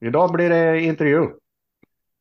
Idag 0.00 0.32
blir 0.32 0.50
det 0.50 0.80
intervju. 0.80 1.26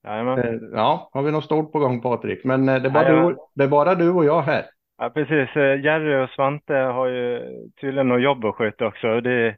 Jajamän. 0.03 0.39
Eh, 0.39 0.53
Ja, 0.73 1.09
har 1.13 1.23
vi 1.23 1.31
något 1.31 1.43
stort 1.43 1.71
på 1.71 1.79
gång 1.79 2.01
Patrik? 2.01 2.43
Men 2.43 2.69
eh, 2.69 2.81
det 2.81 2.87
är 2.87 2.91
bara, 2.91 3.27
du, 3.27 3.37
det 3.55 3.63
är 3.63 3.67
bara 3.67 3.95
du 3.95 4.09
och 4.11 4.25
jag 4.25 4.41
här. 4.41 4.65
Ja, 4.97 5.09
precis. 5.09 5.55
Eh, 5.55 5.81
Jerry 5.81 6.25
och 6.25 6.29
Svante 6.29 6.73
har 6.73 7.07
ju 7.07 7.41
tydligen 7.81 8.07
något 8.07 8.21
jobb 8.21 8.45
att 8.45 8.55
sköta 8.55 8.87
också. 8.87 9.21
Det, 9.21 9.55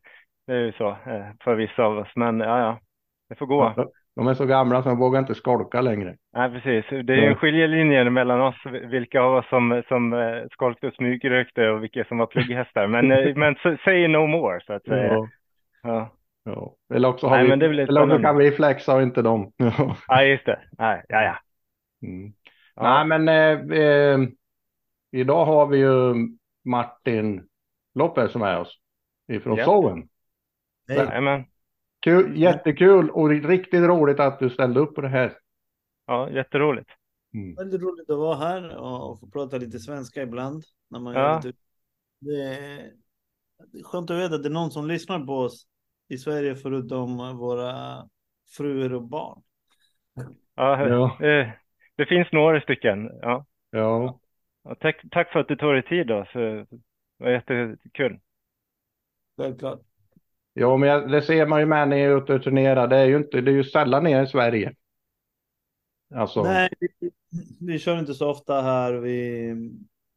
det 0.47 0.53
är 0.53 0.59
ju 0.59 0.71
så 0.71 0.97
för 1.43 1.55
vissa 1.55 1.83
av 1.83 1.97
oss. 1.97 2.11
Men 2.15 2.39
ja, 2.39 2.59
ja, 2.59 2.79
det 3.29 3.35
får 3.35 3.45
gå. 3.45 3.91
De 4.15 4.27
är 4.27 4.33
så 4.33 4.45
gamla 4.45 4.83
så 4.83 4.89
de 4.89 4.97
vågar 4.99 5.19
inte 5.19 5.35
skolka 5.35 5.81
längre. 5.81 6.15
Nej, 6.33 6.49
precis. 6.51 7.05
Det 7.05 7.13
är 7.13 7.17
ju 7.17 7.25
en 7.27 7.35
skiljelinje 7.35 8.09
mellan 8.09 8.41
oss, 8.41 8.55
vilka 8.65 9.21
av 9.21 9.35
oss 9.35 9.49
som, 9.49 9.83
som 9.87 10.15
skolkade 10.51 10.87
och 10.87 10.93
smygrökte 10.95 11.69
och 11.69 11.83
vilka 11.83 12.03
som 12.03 12.17
var 12.17 12.25
plugghästar. 12.25 12.87
Men, 12.87 13.07
men 13.39 13.55
say 13.85 14.07
no 14.07 14.27
more, 14.27 14.59
så 14.67 14.73
att 14.73 14.83
säga. 14.83 15.13
Ja, 15.13 15.27
Ja, 15.83 16.09
ja. 16.43 16.75
Eller 16.93 17.07
också, 17.07 17.27
har 17.27 17.35
Nej, 17.35 17.43
vi, 17.43 17.49
men 17.49 17.59
det 17.59 17.69
blir 17.69 17.89
eller 17.89 18.01
också 18.03 18.19
kan 18.19 18.37
vi 18.37 18.51
flexa 18.51 18.95
och 18.95 19.01
inte 19.01 19.21
dem. 19.21 19.51
Ja. 19.57 19.97
ja 20.07 20.23
just 20.23 20.45
det. 20.45 20.59
Nej, 20.77 21.05
ja, 21.07 21.21
ja. 21.21 21.37
Mm. 22.07 22.33
Ja. 22.75 23.03
Nej, 23.03 23.19
men 23.19 23.29
eh, 23.29 23.79
eh, 23.79 24.19
idag 25.11 25.45
har 25.45 25.67
vi 25.67 25.77
ju 25.77 26.13
Martin 26.65 27.47
Lopez 27.95 28.31
som 28.31 28.41
är 28.41 28.59
oss 28.59 28.79
ifrån 29.27 29.57
Ja. 29.57 29.65
Soven. 29.65 30.07
Jajamän. 30.89 31.43
Kul, 31.99 32.37
jättekul 32.37 33.09
och 33.09 33.29
riktigt 33.29 33.83
roligt 33.83 34.19
att 34.19 34.39
du 34.39 34.49
ställde 34.49 34.79
upp 34.79 34.95
på 34.95 35.01
det 35.01 35.07
här. 35.07 35.37
Ja, 36.07 36.29
jätteroligt. 36.29 36.89
Mm. 37.33 37.55
Väldigt 37.55 37.81
roligt 37.81 38.09
att 38.09 38.17
vara 38.17 38.35
här 38.35 38.77
och 38.77 39.19
få 39.19 39.27
prata 39.27 39.57
lite 39.57 39.79
svenska 39.79 40.21
ibland. 40.21 40.63
När 40.89 40.99
man 40.99 41.13
Ja. 41.13 41.19
gör 41.19 41.35
lite... 41.41 41.57
det, 42.19 42.43
är... 42.43 42.91
det 43.71 43.79
är 43.79 43.83
skönt 43.83 44.09
att 44.09 44.17
veta 44.17 44.35
att 44.35 44.43
det 44.43 44.49
är 44.49 44.53
någon 44.53 44.71
som 44.71 44.87
lyssnar 44.87 45.25
på 45.25 45.33
oss 45.33 45.67
i 46.13 46.17
Sverige 46.17 46.55
förutom 46.55 47.37
våra 47.37 48.03
fruar 48.57 48.93
och 48.93 49.03
barn. 49.03 49.41
Ja, 50.55 50.87
Ja. 50.87 51.25
eh, 51.25 51.49
det 51.97 52.05
finns 52.05 52.31
några 52.31 52.61
stycken. 52.61 53.09
Ja. 53.21 53.45
Ja, 53.71 54.19
Ja, 54.63 54.75
tack, 54.75 55.01
tack 55.11 55.31
för 55.31 55.39
att 55.39 55.47
du 55.47 55.55
tog 55.55 55.73
dig 55.73 55.83
tid 55.83 56.07
då. 56.07 56.25
Så 56.33 56.39
det 56.39 56.65
var 57.17 57.29
jättekul. 57.31 58.19
Självklart. 59.37 59.81
ja 60.53 60.77
men 60.77 60.89
jag, 60.89 61.11
det 61.11 61.21
ser 61.21 61.45
man 61.45 61.59
ju 61.59 61.65
med 61.65 61.87
när 61.89 61.95
ni 61.95 62.01
är 62.03 62.17
ute 62.17 62.33
och 62.33 62.43
turnerar. 62.43 62.87
Det 62.87 62.97
är 62.97 63.05
ju 63.05 63.17
inte, 63.17 63.41
det 63.41 63.51
är 63.51 63.55
ju 63.55 63.63
sällan 63.63 64.03
ni 64.03 64.11
är 64.11 64.23
i 64.23 64.27
Sverige. 64.27 64.73
Alltså, 66.15 66.43
Nej, 66.43 66.69
vi, 66.79 67.11
vi 67.59 67.79
kör 67.79 67.99
inte 67.99 68.13
så 68.13 68.29
ofta 68.29 68.61
här. 68.61 68.93
Vi, 68.93 69.53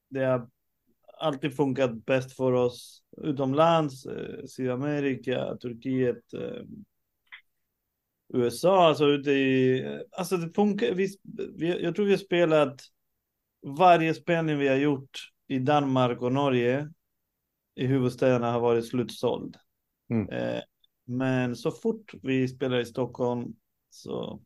det 0.09 0.25
har 0.25 0.49
alltid 1.19 1.57
funkat 1.57 2.05
bäst 2.07 2.37
för 2.37 2.53
oss 2.53 3.03
utomlands, 3.23 4.07
eh, 4.07 4.45
Sydamerika, 4.47 5.57
Turkiet, 5.57 6.35
eh, 6.35 6.63
USA, 8.35 8.89
alltså 8.89 9.07
ute 9.07 9.31
i... 9.31 9.85
Alltså 10.13 10.37
det 10.37 10.55
funkar. 10.55 10.95
Vi, 10.95 11.09
vi, 11.55 11.83
jag 11.83 11.95
tror 11.95 12.07
vi 12.07 12.13
har 12.13 12.19
spelat 12.19 12.81
varje 13.79 14.15
spelning 14.15 14.59
vi 14.59 14.69
har 14.69 14.77
gjort 14.77 15.31
i 15.47 15.59
Danmark 15.59 16.23
och 16.23 16.33
Norge 16.33 16.91
i 17.75 17.87
huvudstäderna 17.87 18.53
har 18.53 18.61
varit 18.61 18.89
slutsåld. 18.89 19.57
Mm. 20.11 20.29
Eh, 20.29 20.63
men 21.05 21.57
så 21.57 21.71
fort 21.71 22.15
vi 22.23 22.49
spelar 22.49 22.81
i 22.81 22.85
Stockholm 22.85 23.55
så 23.91 24.41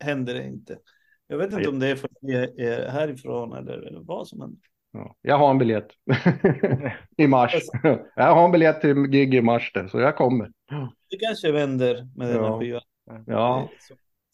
händer 0.00 0.34
det 0.34 0.46
inte. 0.46 0.78
Jag 1.26 1.38
vet 1.38 1.52
inte 1.52 1.68
om 1.68 1.78
det 1.78 1.88
är 1.88 1.96
för 1.96 2.08
att 2.08 2.18
vi 2.20 2.34
är 2.64 2.88
härifrån 2.88 3.52
eller, 3.52 3.78
eller 3.78 4.00
vad 4.00 4.28
som 4.28 4.40
händer. 4.40 4.60
Ja. 4.92 5.14
Jag 5.22 5.38
har 5.38 5.50
en 5.50 5.58
biljett. 5.58 5.88
I 7.16 7.26
mars. 7.28 7.54
jag 8.16 8.34
har 8.34 8.44
en 8.44 8.52
biljett 8.52 8.80
till 8.80 9.06
gig 9.06 9.34
i 9.34 9.42
mars 9.42 9.70
där, 9.74 9.86
så 9.88 10.00
jag 10.00 10.16
kommer. 10.16 10.50
Det 11.10 11.16
kanske 11.26 11.52
vänder 11.52 11.96
med 12.16 12.28
den 12.28 12.44
här 12.44 12.58
skivan. 12.58 12.80
Ja. 13.26 13.68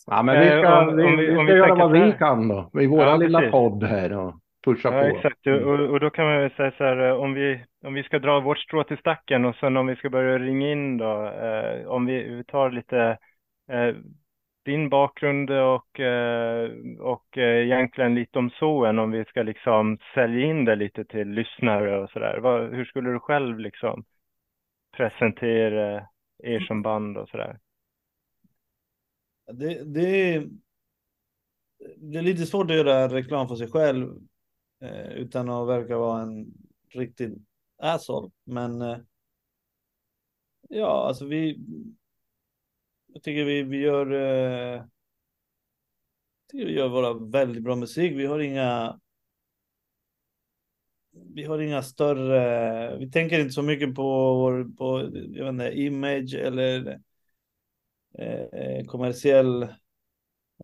Ja, 0.06 0.22
men 0.22 0.40
vi 0.40 0.46
Eh, 0.48 0.60
ska, 0.60 0.80
om- 0.88 0.96
vi, 0.96 1.04
om 1.04 1.16
vi- 1.16 1.26
vi 1.26 1.36
om 1.36 1.46
ska 1.46 1.52
vi 1.54 1.58
göra 1.60 1.74
vad 1.74 1.92
vi 1.92 2.12
kan 2.18 2.48
då. 2.48 2.70
I 2.80 2.86
våra 2.86 3.04
Ja, 3.10 3.16
lilla 3.16 3.38
precis. 3.38 3.52
podd 3.52 3.84
här 3.84 4.12
och 4.12 4.34
pusha 4.64 4.88
Ja, 4.94 5.00
på. 5.00 5.16
exakt. 5.16 5.46
Och, 5.46 5.80
och 5.90 6.00
då 6.00 6.10
kan 6.10 6.24
man 6.26 6.38
väl 6.40 6.50
säga 6.50 6.72
så 6.78 6.84
här, 6.84 7.08
eh, 7.08 7.14
om 7.14 7.34
vi, 7.34 7.64
om 7.86 7.94
vi 7.94 8.02
ska 8.02 8.18
dra 8.18 8.40
vårt 8.40 8.58
strå 8.58 8.84
till 8.84 8.98
stacken 8.98 9.44
och 9.44 9.54
sen 9.56 9.76
om 9.76 9.86
vi 9.86 9.96
ska 9.96 10.10
börja 10.10 10.38
ringa 10.38 10.72
in 10.72 10.98
då, 10.98 11.26
eh, 11.26 11.86
om 11.86 12.06
vi, 12.06 12.22
vi 12.22 12.44
tar 12.44 12.70
lite 12.70 13.18
eh, 13.70 13.94
din 14.64 14.88
bakgrund 14.88 15.50
och, 15.50 16.00
eh, 16.00 16.70
och 17.00 17.38
eh, 17.38 17.66
egentligen 17.66 18.14
lite 18.14 18.38
om 18.38 18.50
zoen, 18.60 18.98
om 18.98 19.10
vi 19.10 19.24
ska 19.24 19.42
liksom 19.42 19.98
sälja 20.14 20.46
in 20.46 20.64
det 20.64 20.76
lite 20.76 21.04
till 21.04 21.28
lyssnare 21.28 22.02
och 22.02 22.10
sådär. 22.10 22.40
där. 22.40 22.72
Hur 22.72 22.84
skulle 22.84 23.10
du 23.10 23.18
själv 23.18 23.58
liksom 23.58 24.04
presentera 24.96 26.08
er 26.38 26.60
som 26.60 26.82
band 26.82 27.18
och 27.18 27.28
sådär? 27.28 27.58
Det, 29.52 29.84
det, 29.84 30.34
är, 30.34 30.48
det 31.96 32.18
är 32.18 32.22
lite 32.22 32.46
svårt 32.46 32.70
att 32.70 32.76
göra 32.76 33.08
reklam 33.08 33.48
för 33.48 33.56
sig 33.56 33.70
själv 33.70 34.18
eh, 34.80 35.12
utan 35.12 35.50
att 35.50 35.68
verka 35.68 35.98
vara 35.98 36.22
en 36.22 36.46
riktig 36.94 37.34
asshole. 37.78 38.30
Men 38.44 38.80
ja, 40.68 41.06
alltså 41.06 41.26
vi. 41.26 41.58
Jag 43.12 43.22
tycker 43.22 43.44
vi, 43.44 43.62
vi 43.62 43.76
gör. 43.76 44.12
Eh, 44.12 44.84
tycker 46.50 46.66
vi 46.66 46.72
gör 46.72 46.88
våra 46.88 47.14
väldigt 47.14 47.62
bra 47.62 47.76
musik. 47.76 48.12
Vi 48.12 48.26
har 48.26 48.38
inga. 48.38 49.00
Vi 51.34 51.44
har 51.44 51.58
inga 51.58 51.82
större. 51.82 52.98
Vi 52.98 53.10
tänker 53.10 53.40
inte 53.40 53.52
så 53.52 53.62
mycket 53.62 53.94
på 53.94 54.34
vår 54.34 54.76
på 54.76 55.00
jag 55.36 55.44
vet 55.44 55.52
inte, 55.52 55.80
image 55.80 56.34
eller 56.34 57.00
eh, 58.18 58.84
kommersiell 58.86 59.62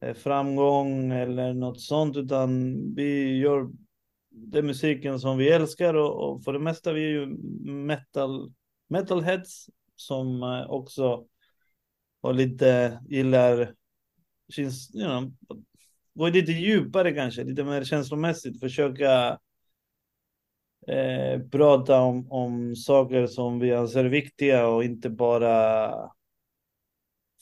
eh, 0.01 0.15
framgång 0.15 1.13
eller 1.13 1.53
något 1.55 1.81
sånt, 1.81 2.17
utan 2.17 2.75
vi 2.95 3.39
gör 3.39 3.71
den 4.31 4.67
musiken 4.67 5.21
som 5.21 5.39
vi 5.39 5.49
älskar 5.49 5.95
och, 5.95 6.31
och 6.31 6.45
för 6.45 6.53
det 6.53 6.59
mesta 6.59 6.93
vi 6.93 7.05
är 7.05 7.09
ju 7.09 7.27
metal, 7.73 8.53
metalheads 8.89 9.71
som 9.95 10.43
eh, 10.43 10.71
också 10.71 11.27
har 12.28 12.34
lite, 12.34 13.00
gillar, 13.09 13.75
känns, 14.49 14.94
you 14.94 15.05
know, 15.05 15.33
gå 16.15 16.28
lite 16.28 16.53
djupare 16.53 17.12
kanske, 17.12 17.44
lite 17.44 17.65
mer 17.65 17.84
känslomässigt, 17.84 18.61
försöka 18.61 19.39
eh, 20.88 21.41
prata 21.50 22.00
om, 22.00 22.33
om 22.33 22.77
saker 22.77 23.27
som 23.27 23.59
vi 23.59 23.75
anser 23.75 24.05
viktiga 24.05 24.67
och 24.67 24.84
inte 24.84 25.11
bara 25.11 25.94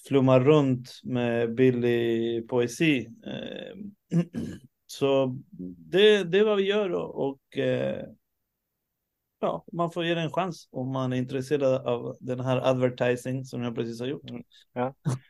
flumma 0.08 0.41
runt 0.41 1.00
med 1.04 1.54
billig 1.54 2.48
poesi. 2.48 3.08
Eh, 3.26 4.19
Så 4.86 5.38
det, 5.91 6.25
det 6.25 6.38
är 6.38 6.44
vad 6.44 6.56
vi 6.56 6.62
gör 6.62 6.91
och, 6.91 7.28
och 7.28 7.58
eh, 7.58 8.06
ja, 9.41 9.64
man 9.72 9.91
får 9.91 10.04
ge 10.04 10.14
det 10.14 10.20
en 10.20 10.30
chans 10.30 10.69
om 10.72 10.92
man 10.92 11.12
är 11.12 11.16
intresserad 11.16 11.86
av 11.86 12.16
den 12.20 12.41
här 12.41 12.60
advertising 12.70 13.44
som 13.44 13.62
jag 13.62 13.74
precis 13.74 14.00
har 14.00 14.06
gjort. 14.06 14.22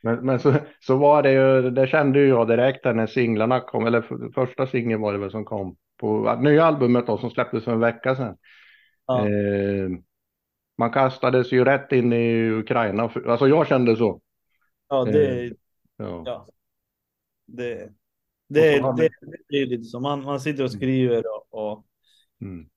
Men, 0.03 0.27
men 0.27 0.41
så, 0.41 0.55
så 0.81 0.97
var 0.97 1.23
det 1.23 1.33
ju, 1.33 1.71
det 1.71 1.87
kände 1.87 2.19
ju 2.19 2.29
jag 2.29 2.49
direkt 2.49 2.85
när 2.85 3.07
singlarna 3.07 3.61
kom, 3.61 3.87
eller 3.87 4.03
för, 4.03 4.31
första 4.35 4.67
singeln 4.67 5.01
var 5.01 5.13
det 5.13 5.19
väl 5.19 5.31
som 5.31 5.45
kom 5.45 5.77
på 5.97 6.37
nya 6.41 6.65
albumet 6.65 7.07
då 7.07 7.19
som 7.19 7.31
släpptes 7.31 7.65
för 7.65 7.73
en 7.73 7.81
vecka 7.81 8.17
sedan. 8.17 8.37
Ja. 9.07 9.29
Eh, 9.29 9.89
man 10.79 10.91
kastades 10.91 11.53
ju 11.53 11.65
rätt 11.65 11.93
in 11.93 12.13
i 12.13 12.51
Ukraina, 12.51 13.03
alltså 13.27 13.49
jag 13.49 13.67
kände 13.67 13.97
så. 13.97 14.21
Ja, 14.89 15.05
det, 15.05 15.53
Ja. 15.97 16.23
ja, 16.27 16.47
det, 17.47 17.91
det, 18.49 18.81
det, 18.97 19.09
det 19.49 19.57
är 19.57 19.67
lite 19.67 19.85
så. 19.85 20.01
Man, 20.01 20.25
man 20.25 20.41
sitter 20.41 20.65
och 20.65 20.73
skriver 20.73 21.23
och, 21.27 21.71
och, 21.71 21.87
Mm 22.41 22.69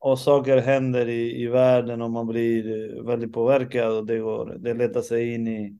och 0.00 0.18
saker 0.18 0.56
händer 0.56 1.08
i, 1.08 1.42
i 1.42 1.46
världen 1.46 2.02
och 2.02 2.10
man 2.10 2.26
blir 2.26 2.96
eh, 2.96 3.02
väldigt 3.02 3.32
påverkad 3.32 3.92
och 3.92 4.06
det, 4.06 4.18
går, 4.18 4.56
det 4.58 4.74
letar 4.74 5.02
sig 5.02 5.34
in 5.34 5.48
i, 5.48 5.78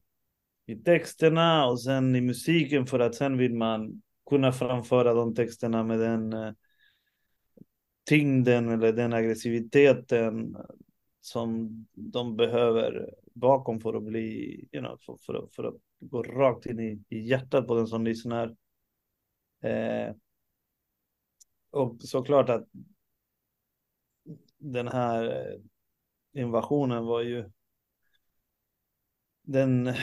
i 0.67 0.77
texterna 0.77 1.67
och 1.67 1.83
sen 1.83 2.17
i 2.17 2.21
musiken 2.21 2.87
för 2.87 2.99
att 3.01 3.15
sen 3.15 3.39
vill 3.39 3.55
man 3.55 4.03
kunna 4.31 4.53
framföra 4.53 5.15
de 5.15 5.35
texterna 5.35 5.83
med 5.83 5.99
den 5.99 6.33
eh, 6.33 6.53
tyngden 8.09 8.69
eller 8.69 8.93
den 8.93 9.13
aggressiviteten 9.13 10.57
som 11.21 11.87
de 11.95 12.37
behöver 12.37 13.11
bakom 13.35 13.81
för 13.81 13.95
att 13.95 14.03
bli, 14.03 14.55
you 14.73 14.83
know, 14.83 14.99
för, 15.07 15.17
för, 15.17 15.49
för 15.53 15.65
att 15.65 15.77
gå 16.01 16.23
rakt 16.23 16.67
in 16.67 16.81
i, 16.81 17.03
i 17.09 17.21
hjärtat 17.21 17.67
på 17.67 17.75
den 17.75 17.87
som 17.87 18.05
lyssnar. 18.05 18.57
Eh, 19.63 20.15
och 21.71 21.97
såklart 22.03 22.49
att 22.49 22.69
den 24.61 24.89
här 24.89 25.25
eh, 25.25 25.61
invasionen 26.43 27.05
var 27.05 27.21
ju 27.21 27.51
den, 29.43 29.95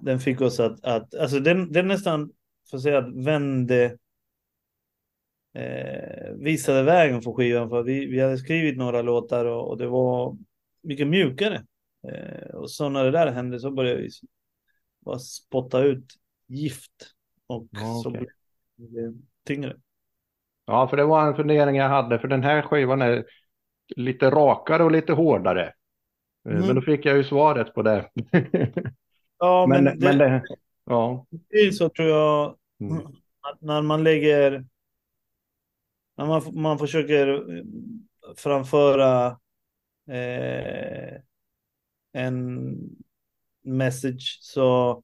den 0.00 0.20
fick 0.20 0.40
oss 0.40 0.60
att, 0.60 0.84
att 0.84 1.14
alltså 1.14 1.40
den, 1.40 1.72
den 1.72 1.88
nästan, 1.88 2.32
får 2.70 2.78
säga 2.78 2.98
att 2.98 3.14
vände 3.14 3.98
eh, 5.54 6.32
visade 6.36 6.82
vägen 6.82 7.22
för 7.22 7.32
skivan 7.32 7.68
för 7.68 7.82
vi, 7.82 8.06
vi 8.06 8.20
hade 8.20 8.38
skrivit 8.38 8.76
några 8.78 9.02
låtar 9.02 9.44
och, 9.44 9.68
och 9.68 9.78
det 9.78 9.86
var 9.86 10.36
mycket 10.82 11.06
mjukare. 11.06 11.64
Eh, 12.08 12.54
och 12.54 12.70
så 12.70 12.88
när 12.88 13.04
det 13.04 13.10
där 13.10 13.32
hände 13.32 13.60
så 13.60 13.70
började 13.70 14.00
vi 14.00 14.08
bara 15.04 15.18
spotta 15.18 15.82
ut 15.82 16.14
gift. 16.46 17.14
Och 17.46 17.68
Ja, 17.70 18.00
så 18.02 18.10
blir 18.10 18.28
det 18.76 19.14
tyngre. 19.44 19.76
Ja, 20.66 20.88
för 20.88 20.96
det 20.96 21.04
var 21.04 21.26
en 21.26 21.36
fundering 21.36 21.76
jag 21.76 21.88
hade, 21.88 22.18
för 22.18 22.28
den 22.28 22.42
här 22.42 22.62
skivan 22.62 23.02
är 23.02 23.24
lite 23.96 24.30
rakare 24.30 24.84
och 24.84 24.90
lite 24.92 25.12
hårdare. 25.12 25.62
Eh, 26.48 26.52
Mm. 26.54 26.66
Men 26.66 26.76
då 26.76 26.82
fick 26.82 27.06
jag 27.06 27.16
ju 27.16 27.24
svaret 27.24 27.74
på 27.74 27.82
det. 27.82 28.10
Ja, 29.38 29.66
men, 29.68 29.84
men, 29.84 29.98
det, 29.98 30.06
men 30.06 30.18
det, 30.18 30.42
ja. 30.84 31.26
det 31.30 31.56
är 31.56 31.70
så 31.70 31.88
tror 31.88 32.08
jag 32.08 32.56
Mm. 32.80 33.06
att 33.40 33.60
när 33.60 33.82
man 33.82 34.04
lägger, 34.04 34.64
när 36.16 36.26
man, 36.26 36.42
man 36.52 36.78
försöker 36.78 37.28
eh, 37.58 37.64
framföra 38.36 39.26
eh, 40.10 41.20
en 42.12 42.70
message 43.62 44.38
så, 44.42 45.02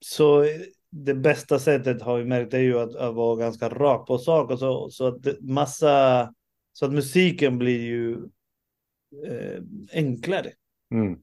så 0.00 0.44
det 0.90 1.14
bästa 1.14 1.58
sättet 1.58 2.02
har 2.02 2.18
vi 2.18 2.24
märkt 2.24 2.54
är 2.54 2.58
ju 2.58 2.78
att, 2.78 2.96
att 2.96 3.14
vara 3.14 3.36
ganska 3.36 3.68
rak 3.68 4.06
på 4.06 4.18
sak 4.18 4.50
och 4.50 4.58
så, 4.58 4.90
så 4.90 5.06
att 5.06 5.40
massa, 5.40 6.34
så 6.72 6.86
att 6.86 6.92
musiken 6.92 7.58
blir 7.58 7.80
ju 7.80 8.12
eh, 9.26 9.62
enklare. 9.92 10.50
Mm. 10.90 11.20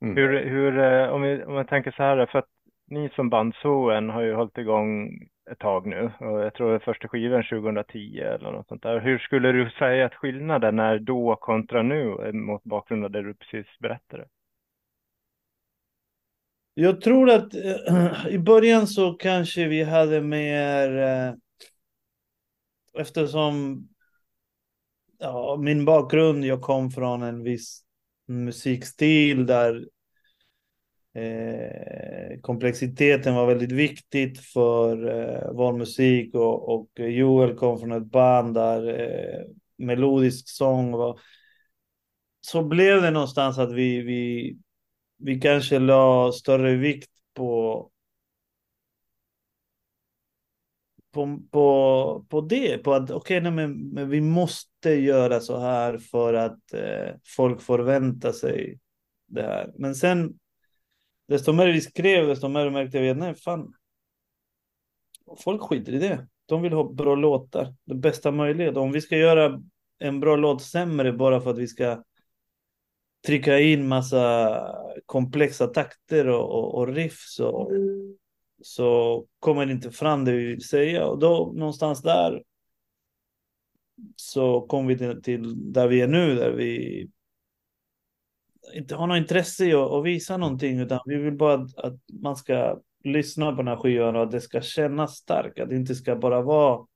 Hur, 0.00 0.44
hur, 0.44 0.78
eh, 0.78 1.08
om, 1.08 1.22
vi, 1.22 1.44
om 1.44 1.54
man 1.54 1.66
tänker 1.66 1.90
så 1.90 2.02
här, 2.02 2.26
för 2.26 2.38
att 2.38 2.48
ni 2.86 3.10
som 3.16 3.30
band 3.30 3.54
Zoen 3.62 4.10
har 4.10 4.22
ju 4.22 4.34
hållit 4.34 4.58
igång 4.58 5.10
ett 5.50 5.58
tag 5.58 5.86
nu 5.86 6.12
och 6.20 6.40
jag 6.40 6.54
tror 6.54 6.78
första 6.78 7.08
skivan 7.08 7.44
2010 7.50 8.18
eller 8.18 8.52
något 8.52 8.68
sånt 8.68 8.82
där. 8.82 9.00
Hur 9.00 9.18
skulle 9.18 9.52
du 9.52 9.70
säga 9.70 10.06
att 10.06 10.14
skillnaden 10.14 10.78
är 10.78 10.98
då 10.98 11.36
kontra 11.36 11.82
nu 11.82 12.16
eh, 12.26 12.32
mot 12.32 12.64
bakgrund 12.64 13.04
av 13.04 13.10
det 13.10 13.22
du 13.22 13.34
precis 13.34 13.66
berättade? 13.78 14.26
Jag 16.74 17.00
tror 17.00 17.30
att 17.30 17.54
eh, 17.54 18.26
i 18.28 18.38
början 18.38 18.86
så 18.86 19.12
kanske 19.12 19.68
vi 19.68 19.82
hade 19.82 20.20
mer 20.20 20.98
eh, 20.98 21.34
eftersom 23.00 23.88
ja, 25.18 25.56
min 25.60 25.84
bakgrund, 25.84 26.44
jag 26.44 26.62
kom 26.62 26.90
från 26.90 27.22
en 27.22 27.42
viss 27.42 27.82
musikstil 28.28 29.46
där 29.46 29.88
eh, 31.14 32.40
komplexiteten 32.40 33.34
var 33.34 33.46
väldigt 33.46 33.72
viktigt 33.72 34.40
för 34.40 35.08
eh, 35.08 35.52
vår 35.52 35.72
musik 35.72 36.34
och, 36.34 36.74
och 36.74 36.88
Joel 36.96 37.56
kom 37.56 37.78
från 37.78 37.92
ett 37.92 38.10
band 38.10 38.54
där 38.54 39.00
eh, 39.00 39.44
melodisk 39.78 40.48
sång 40.48 40.92
var 40.92 41.20
så 42.40 42.62
blev 42.62 43.02
det 43.02 43.10
någonstans 43.10 43.58
att 43.58 43.72
vi, 43.72 44.02
vi, 44.02 44.56
vi 45.18 45.40
kanske 45.40 45.78
la 45.78 46.32
större 46.32 46.76
vikt 46.76 47.10
på 47.34 47.90
på, 51.16 51.40
på, 51.50 52.26
på 52.28 52.40
det, 52.40 52.78
på 52.78 52.94
att 52.94 53.10
okej, 53.10 53.40
nej, 53.40 53.52
men, 53.52 53.88
men 53.88 54.08
vi 54.08 54.20
måste 54.20 54.90
göra 54.90 55.40
så 55.40 55.58
här 55.58 55.98
för 55.98 56.34
att 56.34 56.72
eh, 56.72 57.14
folk 57.36 57.60
förväntar 57.60 58.32
sig 58.32 58.78
det 59.26 59.42
här. 59.42 59.72
Men 59.78 59.94
sen, 59.94 60.38
desto 61.28 61.52
mer 61.52 61.66
vi 61.66 61.80
skrev, 61.80 62.26
desto 62.26 62.48
mer 62.48 62.70
märkte 62.70 63.00
vi 63.00 63.10
att 63.10 63.16
nej, 63.16 63.34
fan, 63.34 63.72
folk 65.44 65.62
skiter 65.62 65.92
i 65.92 65.98
det. 65.98 66.26
De 66.46 66.62
vill 66.62 66.72
ha 66.72 66.92
bra 66.92 67.14
låtar, 67.14 67.74
det 67.84 67.94
bästa 67.94 68.30
möjliga. 68.30 68.80
Om 68.80 68.92
vi 68.92 69.00
ska 69.00 69.16
göra 69.16 69.62
en 69.98 70.20
bra 70.20 70.36
låt 70.36 70.62
sämre 70.62 71.12
bara 71.12 71.40
för 71.40 71.50
att 71.50 71.58
vi 71.58 71.66
ska 71.66 72.02
trycka 73.26 73.58
in 73.58 73.88
massa 73.88 74.76
komplexa 75.06 75.66
takter 75.66 76.28
och, 76.28 76.50
och, 76.50 76.74
och 76.74 76.88
riff 76.88 77.40
och 77.40 77.70
så 78.62 79.26
kommer 79.38 79.66
det 79.66 79.72
inte 79.72 79.90
fram 79.90 80.24
det 80.24 80.32
vi 80.32 80.46
vill 80.46 80.64
säga. 80.64 81.06
Och 81.06 81.18
då 81.18 81.52
någonstans 81.56 82.02
där 82.02 82.42
så 84.16 84.60
kom 84.60 84.86
vi 84.86 84.98
till, 84.98 85.22
till 85.22 85.72
där 85.72 85.88
vi 85.88 86.00
är 86.00 86.08
nu, 86.08 86.34
där 86.34 86.52
vi 86.52 87.08
inte 88.74 88.94
har 88.94 89.06
något 89.06 89.18
intresse 89.18 89.66
i 89.66 89.72
att, 89.72 89.90
att 89.90 90.04
visa 90.04 90.36
någonting, 90.36 90.78
utan 90.78 91.00
vi 91.06 91.16
vill 91.16 91.36
bara 91.36 91.54
att, 91.54 91.78
att 91.78 92.00
man 92.22 92.36
ska 92.36 92.80
lyssna 93.04 93.50
på 93.50 93.56
den 93.56 93.68
här 93.68 93.76
skivan 93.76 94.16
och 94.16 94.22
att 94.22 94.30
det 94.30 94.40
ska 94.40 94.60
kännas 94.60 95.16
starkt, 95.16 95.60
att 95.60 95.68
det 95.68 95.76
inte 95.76 95.94
ska 95.94 96.16
bara 96.16 96.42
vara 96.42 96.86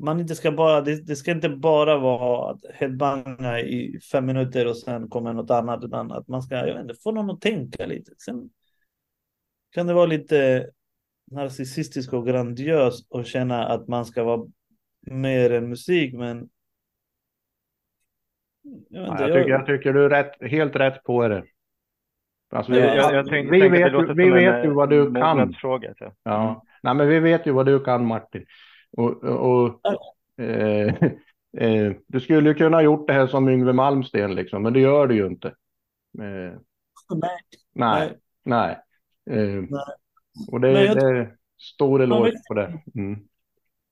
man 0.00 0.20
inte 0.20 0.34
ska 0.34 0.52
bara, 0.52 0.80
det, 0.80 1.06
det 1.06 1.16
ska 1.16 1.30
inte 1.30 1.48
bara 1.48 1.98
vara 1.98 2.50
att 2.50 2.60
headbanga 2.74 3.60
i 3.60 4.00
fem 4.12 4.26
minuter 4.26 4.66
och 4.66 4.76
sen 4.76 5.08
kommer 5.08 5.32
något 5.32 5.50
annat, 5.50 5.84
utan 5.84 6.12
att 6.12 6.28
man 6.28 6.42
ska, 6.42 6.54
jag 6.54 6.74
vet 6.74 6.82
inte, 6.82 6.94
få 7.02 7.12
någon 7.12 7.30
att 7.30 7.40
tänka 7.40 7.86
lite. 7.86 8.12
Sen 8.18 8.50
kan 9.70 9.86
det 9.86 9.94
vara 9.94 10.06
lite 10.06 10.70
narcissistisk 11.30 12.12
och 12.12 12.26
grandiös 12.26 13.06
och 13.10 13.26
känna 13.26 13.66
att 13.66 13.88
man 13.88 14.04
ska 14.06 14.24
vara 14.24 14.46
mer 15.00 15.50
än 15.52 15.68
musik, 15.68 16.14
men 16.14 16.48
jag, 18.88 19.00
vet 19.00 19.08
Ja, 19.08 19.12
inte, 19.12 19.22
jag, 19.24 19.32
tycker, 19.32 19.50
jag 19.50 19.66
tycker 19.66 19.92
du 19.92 20.04
är 20.04 20.08
rätt, 20.10 20.50
helt 20.50 20.76
rätt 20.76 21.04
på 21.04 21.28
det. 21.28 21.44
Alltså, 22.52 22.72
Jag, 22.72 22.90
vi, 22.90 22.96
jag, 22.96 23.14
jag 23.14 23.26
tänkte, 23.28 23.52
vi 23.52 23.68
vet, 23.68 23.92
det 23.92 23.98
ju- 23.98 24.14
vi 24.14 24.30
vet 24.30 24.54
en 24.54 24.62
ju 24.64 24.68
eh, 24.70 24.74
vad 24.74 24.90
du 24.90 25.04
kan. 25.04 25.12
mognadsfråga. 25.12 25.94
Så. 25.98 26.12
Ja, 26.22 26.64
nej 26.82 26.94
men 26.94 27.08
vi 27.08 27.20
vet 27.20 27.46
ju 27.46 27.52
vad 27.52 27.66
du 27.66 27.80
kan 27.80 28.06
Martin. 28.06 28.46
Och, 28.96 29.24
och, 29.24 29.80
eh, 30.44 30.94
eh, 31.58 31.92
du 32.06 32.20
skulle 32.20 32.48
ju 32.48 32.54
kunna 32.54 32.76
ha 32.76 32.82
gjort 32.82 33.06
det 33.06 33.12
här 33.12 33.26
som 33.26 33.48
Yngwie 33.48 33.72
Malmsteen 33.72 34.34
liksom, 34.34 34.62
men 34.62 34.72
det 34.72 34.80
gör 34.80 35.06
du 35.06 35.14
ju 35.14 35.26
inte. 35.26 35.48
Eh, 36.18 36.58
Nej, 37.14 37.38
nej, 37.74 38.12
nej. 38.44 38.78
Eh, 39.30 39.64
och 40.52 40.60
det, 40.60 40.84
jag- 40.84 40.96
det 40.96 41.06
är 41.18 41.36
stor 41.58 42.02
eloge 42.02 42.32
på 42.48 42.54
det. 42.54 42.82
Mm. 42.94 43.18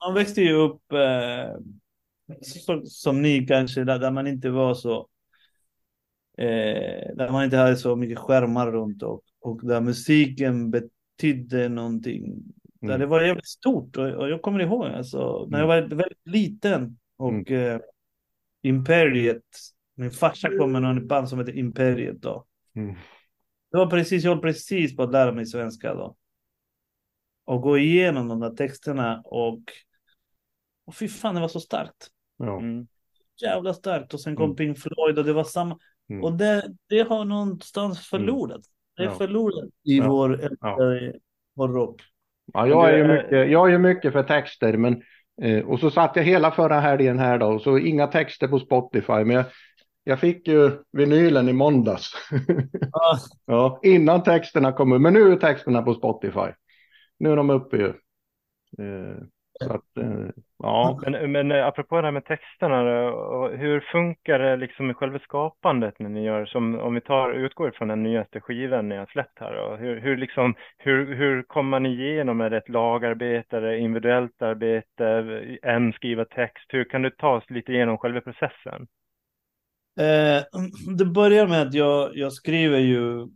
man 0.07 0.15
växte 0.15 0.41
ju 0.43 0.53
upp 0.53 0.93
eh, 0.93 1.57
så, 2.43 2.83
som 2.85 3.23
ni 3.23 3.47
kanske, 3.47 3.85
där, 3.85 3.99
där 3.99 4.11
man 4.11 4.27
inte 4.27 4.51
var 4.51 4.75
så 4.75 5.09
eh, 6.39 7.15
där 7.17 7.31
man 7.33 7.45
inte 7.45 7.57
hade 7.57 7.77
så 7.77 7.97
mycket 7.97 8.19
skärmar 8.19 8.73
runt 8.73 9.03
och, 9.03 9.23
och 9.41 9.61
där 9.67 9.81
musiken 9.81 10.71
betydde 10.71 11.69
någonting. 11.69 12.35
Där 12.81 12.89
Mm. 12.89 13.01
det 13.01 13.07
var 13.07 13.21
jävligt 13.23 13.47
stort 13.49 13.97
och, 13.97 14.07
och 14.09 14.29
jag 14.31 14.43
kommer 14.43 14.61
ihåg 14.61 14.87
alltså, 14.87 15.47
när 15.51 15.61
jag 15.61 15.67
var 15.67 15.81
väldigt 15.81 16.27
liten 16.27 16.99
och 17.17 17.51
eh, 17.51 17.81
Imperiet, 18.63 19.43
min 19.95 20.11
farsa 20.11 20.49
kom 20.59 20.73
med 20.73 20.83
någon 20.83 21.07
band 21.07 21.29
som 21.29 21.39
heter 21.39 21.57
Imperiet 21.59 22.23
då. 22.23 22.45
Mm. 22.75 22.95
Det 23.71 23.77
var 23.79 23.87
precis, 23.87 24.25
jag 24.25 24.31
höll 24.33 24.43
precis 24.43 24.97
på 24.97 25.03
att 25.03 25.13
lära 25.13 25.33
mig 25.33 25.47
svenska 25.47 25.95
då. 25.95 26.17
Och 27.45 27.63
gå 27.63 27.79
igenom 27.79 28.29
de 28.29 28.41
där 28.41 28.51
texterna 28.51 29.21
och, 29.25 29.61
och 30.87 30.95
fy 30.95 31.09
fan 31.09 31.35
det 31.35 31.41
var 31.41 31.49
så 31.49 31.61
starkt. 31.61 32.09
Ja. 32.37 32.59
Mm. 32.59 32.87
Jävla 33.43 33.75
starkt. 33.75 34.15
Och 34.15 34.21
sen 34.21 34.37
kom 34.37 34.45
Mm. 34.45 34.57
Pink 34.57 34.79
Floyd 34.79 35.19
och 35.19 35.25
det 35.25 35.33
var 35.33 35.45
samma. 35.45 35.79
Mm. 36.11 36.25
Och 36.25 36.33
det, 36.33 36.69
det 36.89 37.01
har 37.09 37.25
någonstans 37.25 38.07
förlorat. 38.09 38.61
Det 38.97 39.03
är 39.03 39.07
Ja. 39.07 39.15
förlorat 39.15 39.65
i 39.85 39.97
Ja. 39.99 40.09
vår, 40.09 40.49
Ja. 40.61 40.95
eh, 40.97 41.13
vår 41.55 41.69
rock. 41.69 42.03
Ja, 42.53 42.67
jag 42.67 42.91
är 42.91 42.97
ju 42.97 43.09
mycket, 43.09 43.51
jag 43.51 43.67
är 43.69 43.73
ju 43.73 43.79
mycket 43.79 44.13
för 44.13 44.23
texter, 44.23 44.77
men 44.77 45.03
eh, 45.43 45.65
och 45.65 45.81
så 45.81 45.91
satt 45.91 46.17
jag 46.17 46.25
hela 46.25 46.51
förra 46.51 46.81
helgen 46.81 47.19
här 47.19 47.39
då, 47.39 47.59
så 47.59 47.79
inga 47.79 48.07
texter 48.07 48.49
på 48.49 48.59
Spotify, 48.59 49.13
men 49.25 49.31
jag, 49.31 49.45
jag 50.09 50.21
fick 50.21 50.49
ju 50.49 50.71
vinylen 50.93 51.49
i 51.49 51.53
måndags. 51.53 52.13
Ah, 52.93 53.17
ja, 53.47 53.81
innan 53.83 54.23
texterna 54.23 54.73
kom 54.73 54.93
upp, 54.93 55.01
men 55.01 55.13
nu 55.13 55.33
är 55.33 55.37
texterna 55.37 55.83
på 55.83 55.95
Spotify. 55.95 56.53
Nu 57.19 57.33
är 57.33 57.37
de 57.37 57.51
uppe 57.51 57.77
ju. 57.77 57.87
Eh, 58.79 59.17
så 59.61 59.73
att, 59.73 59.97
eh, 59.97 60.29
ja. 60.59 61.01
Men, 61.03 61.33
men 61.33 61.53
eh, 61.53 61.67
apropå 61.67 61.97
det 61.97 62.07
här 62.07 62.13
med 62.13 62.25
texterna, 62.25 62.83
då, 62.83 63.49
hur 63.49 63.81
funkar 63.81 64.39
det 64.39 64.57
liksom 64.57 64.91
i 64.91 64.95
själva 64.95 65.19
skapandet 65.19 65.99
när 65.99 66.09
ni 66.09 66.25
gör, 66.25 66.47
som 66.47 66.79
om 66.81 66.95
vi 66.95 67.01
tar, 67.01 67.33
utgår 67.33 67.71
från 67.71 67.89
den 67.89 68.03
nyaste 68.03 68.41
skivan 68.41 68.89
ni 68.89 68.97
har 68.97 69.07
släppt 69.07 69.39
här, 69.39 69.55
och 69.55 69.79
hur, 69.79 70.01
hur, 70.01 70.17
liksom, 70.17 70.55
hur, 70.79 71.15
hur 71.15 71.43
kommer 71.43 71.71
man 71.71 71.87
igenom, 71.87 72.41
är 72.41 72.51
det 72.51 72.57
ett 72.57 72.69
lagarbete, 72.69 73.57
är 73.57 73.61
det 73.61 73.79
individuellt 73.79 74.43
arbete, 74.43 75.07
en 75.63 75.93
skriva 75.93 76.25
text, 76.25 76.67
hur 76.69 76.85
kan 76.85 77.03
du 77.03 77.11
ta 77.11 77.37
oss 77.37 77.51
lite 77.51 77.73
igenom 77.73 77.99
själva 77.99 78.21
processen? 78.21 78.87
Eh, 79.99 80.45
det 80.99 81.05
börjar 81.05 81.47
med 81.47 81.63
att 81.63 81.75
jag, 81.75 82.17
jag 82.17 82.33
skriver 82.33 82.79
ju 82.79 83.29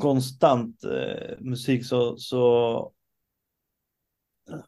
konstant 0.00 0.84
eh, 0.84 1.38
musik 1.40 1.86
så, 1.86 2.16
så 2.16 2.92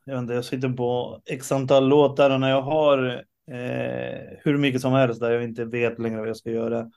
jag, 0.05 0.15
vet 0.15 0.21
inte, 0.23 0.35
jag 0.35 0.45
sitter 0.45 0.69
på 0.69 1.21
x 1.27 1.53
antal 1.53 1.89
låtar 1.89 2.31
och 2.31 2.41
när 2.41 2.51
jag 2.51 2.63
har 2.63 3.25
eh, 3.51 4.39
hur 4.45 4.59
mycket 4.59 4.81
som 4.81 4.93
helst 4.93 5.21
där 5.21 5.31
jag 5.31 5.45
inte 5.45 5.65
vet 5.65 5.99
längre 5.99 6.19
vad 6.19 6.29
jag 6.29 6.37
ska 6.37 6.51
göra. 6.51 6.91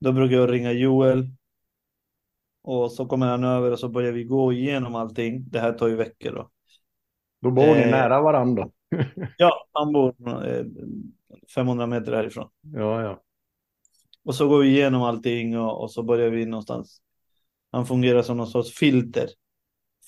Då 0.00 0.12
brukar 0.12 0.36
jag 0.36 0.52
ringa 0.52 0.72
Joel. 0.72 1.28
Och 2.62 2.92
så 2.92 3.06
kommer 3.06 3.26
han 3.26 3.44
över 3.44 3.70
och 3.70 3.78
så 3.78 3.88
börjar 3.88 4.12
vi 4.12 4.24
gå 4.24 4.52
igenom 4.52 4.94
allting. 4.94 5.44
Det 5.50 5.60
här 5.60 5.72
tar 5.72 5.88
ju 5.88 5.96
veckor 5.96 6.32
då. 6.32 6.50
Då 7.42 7.50
bor 7.50 7.62
ni 7.62 7.80
Eh. 7.80 7.90
nära 7.90 8.20
varandra. 8.20 8.68
Ja, 9.36 9.68
han 9.72 9.92
bor 9.92 10.14
eh, 10.48 10.64
500 11.54 11.86
meter 11.86 12.12
härifrån. 12.12 12.48
Ja, 12.60 13.02
ja. 13.02 13.22
Och 14.24 14.34
så 14.34 14.48
går 14.48 14.58
vi 14.62 14.68
igenom 14.68 15.02
allting 15.02 15.58
och, 15.58 15.82
och 15.82 15.92
så 15.92 16.02
börjar 16.02 16.30
vi 16.30 16.46
någonstans 16.46 17.02
han 17.70 17.86
fungerar 17.86 18.22
som 18.22 18.36
någon 18.36 18.46
sorts 18.46 18.78
filter 18.78 19.28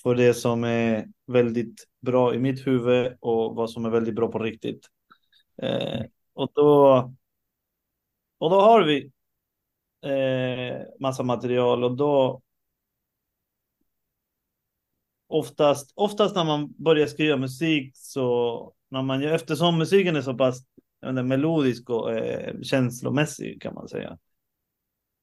för 0.03 0.15
det 0.15 0.33
som 0.33 0.63
är 0.63 1.07
väldigt 1.27 1.87
bra 2.01 2.35
i 2.35 2.39
mitt 2.39 2.67
huvud 2.67 3.17
och 3.19 3.55
vad 3.55 3.71
som 3.71 3.85
är 3.85 3.89
väldigt 3.89 4.15
bra 4.15 4.31
på 4.31 4.39
riktigt. 4.39 4.87
Eh, 5.61 6.01
och 6.33 6.51
då 6.53 7.13
och 8.37 8.49
då 8.49 8.61
har 8.61 8.83
vi 8.83 9.11
eh, 10.01 10.81
massa 10.99 11.23
material 11.23 11.83
och 11.83 11.97
då 11.97 12.41
oftast, 15.27 15.93
oftast 15.95 16.35
när 16.35 16.43
man 16.43 16.73
börjar 16.77 17.07
skriva 17.07 17.37
musik 17.37 17.91
så 17.95 18.73
när 18.89 19.01
man 19.01 19.23
eftersom 19.23 19.77
musiken 19.77 20.15
är 20.15 20.21
så 20.21 20.33
pass 20.33 20.65
inte, 21.09 21.23
melodisk 21.23 21.89
och 21.89 22.13
eh, 22.13 22.61
känslomässig 22.61 23.61
kan 23.61 23.73
man 23.73 23.87
säga. 23.87 24.17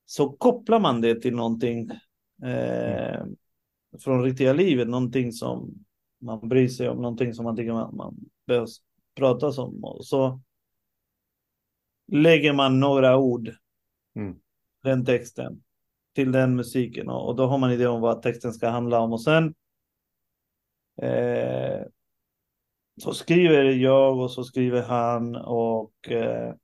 Så 0.06 0.28
kopplar 0.32 0.80
man 0.80 1.00
det 1.00 1.20
till 1.20 1.36
någonting 1.36 1.90
eh, 2.42 3.24
från 3.98 4.22
riktiga 4.22 4.52
livet, 4.52 4.88
någonting 4.88 5.32
som 5.32 5.84
man 6.20 6.48
bryr 6.48 6.68
sig 6.68 6.88
om, 6.88 7.02
någonting 7.02 7.34
som 7.34 7.44
man 7.44 7.56
tycker 7.56 7.72
man, 7.72 7.96
man 7.96 8.16
behöver 8.46 8.68
prata 9.14 9.62
om. 9.62 9.84
Och 9.84 10.06
så 10.06 10.40
lägger 12.12 12.52
man 12.52 12.80
några 12.80 13.18
ord, 13.18 13.50
mm. 14.16 14.36
den 14.82 15.04
texten, 15.04 15.62
till 16.14 16.32
den 16.32 16.56
musiken 16.56 17.08
och, 17.08 17.28
och, 17.28 17.36
då 17.36 17.46
har 17.46 17.58
man 17.58 17.72
idé 17.72 17.86
om 17.86 18.00
vad 18.00 18.22
texten 18.22 18.52
ska 18.52 18.68
handla 18.68 19.00
om 19.00 19.12
och 19.12 19.22
sen 19.22 19.54
eh, 21.02 21.82
så 23.00 23.14
skriver 23.14 23.64
jag 23.64 24.18
och 24.18 24.30
så 24.30 24.44
skriver 24.44 24.82
han 24.82 25.36
och, 25.36 26.10
eh, 26.10 26.54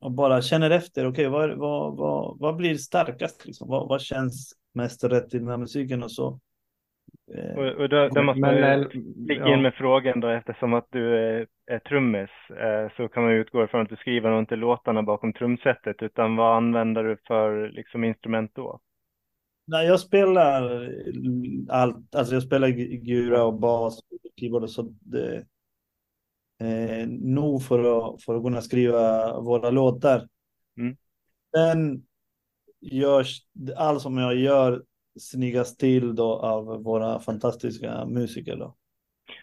och 0.00 0.12
bara 0.12 0.42
känner 0.42 0.70
efter. 0.70 1.06
Okej, 1.06 1.28
okay, 1.28 1.48
vad, 1.48 1.58
vad, 1.58 1.96
vad, 1.96 2.38
vad 2.38 2.56
blir 2.56 2.74
starkast? 2.74 3.46
Liksom? 3.46 3.68
Vad, 3.68 3.88
vad 3.88 4.00
känns 4.00 4.52
mest 4.74 5.04
rätt 5.04 5.34
i 5.34 5.38
den 5.38 5.48
här 5.48 5.56
musiken? 5.56 6.02
Och 6.02 6.12
så 6.12 6.40
Eh, 7.34 7.58
och, 7.58 7.66
och 7.66 7.88
då, 7.88 8.08
då 8.08 8.22
måste 8.22 8.40
man 8.40 8.54
ligga 9.16 9.48
ja. 9.48 9.54
in 9.54 9.62
med 9.62 9.74
frågan 9.74 10.20
då 10.20 10.28
eftersom 10.28 10.74
att 10.74 10.86
du 10.90 11.16
är, 11.16 11.46
är 11.66 11.78
trummis 11.78 12.30
eh, 12.50 12.92
så 12.96 13.08
kan 13.08 13.22
man 13.22 13.32
utgå 13.32 13.66
från 13.66 13.80
att 13.80 13.88
du 13.88 13.96
skriver 13.96 14.30
nog 14.30 14.38
inte 14.38 14.56
låtarna 14.56 15.02
bakom 15.02 15.32
trumsetet 15.32 16.02
utan 16.02 16.36
vad 16.36 16.56
använder 16.56 17.04
du 17.04 17.16
för 17.26 17.68
liksom 17.68 18.04
instrument 18.04 18.50
då? 18.54 18.80
Nej, 19.64 19.86
jag 19.86 20.00
spelar 20.00 20.90
allt, 21.68 22.14
alltså 22.14 22.34
jag 22.34 22.42
spelar 22.42 22.68
gura 23.04 23.44
och 23.44 23.54
bas 23.54 23.98
och 23.98 24.18
keyboard 24.36 24.62
och 24.62 24.70
så 24.70 24.94
det, 25.00 25.46
eh, 26.60 27.08
nog 27.08 27.62
för 27.62 27.78
att, 27.78 28.22
för 28.22 28.36
att 28.36 28.42
kunna 28.42 28.60
skriva 28.60 29.40
våra 29.40 29.70
låtar. 29.70 30.28
Mm. 30.78 30.96
Sen 31.56 32.06
görs 32.80 33.42
allt 33.76 34.02
som 34.02 34.18
jag 34.18 34.34
gör 34.34 34.84
snyggas 35.20 35.76
till 35.76 36.14
då 36.14 36.38
av 36.38 36.82
våra 36.82 37.20
fantastiska 37.20 38.06
musiker 38.06 38.56
då. 38.56 38.76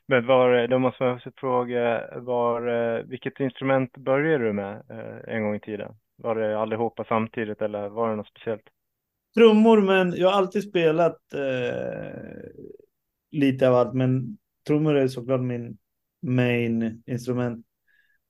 Men 0.05 0.25
var, 0.25 0.67
då 0.67 0.79
måste 0.79 1.03
man 1.03 1.15
också 1.15 1.31
fråga, 1.35 2.09
var, 2.19 2.67
eh, 2.67 3.03
vilket 3.03 3.39
instrument 3.39 3.97
började 3.97 4.43
du 4.43 4.53
med 4.53 4.75
eh, 4.89 5.35
en 5.35 5.43
gång 5.43 5.55
i 5.55 5.59
tiden? 5.59 5.95
Var 6.15 6.35
det 6.35 6.59
allihopa 6.59 7.05
samtidigt 7.09 7.61
eller 7.61 7.89
var 7.89 8.09
det 8.09 8.15
något 8.15 8.27
speciellt? 8.27 8.63
Trummor, 9.35 9.81
men 9.81 10.13
jag 10.17 10.29
har 10.29 10.37
alltid 10.37 10.63
spelat 10.63 11.33
eh, 11.33 12.49
lite 13.31 13.69
av 13.69 13.75
allt, 13.75 13.93
men 13.93 14.37
trummor 14.67 14.95
är 14.95 15.07
såklart 15.07 15.41
min 15.41 15.77
main 16.21 17.03
instrument. 17.05 17.65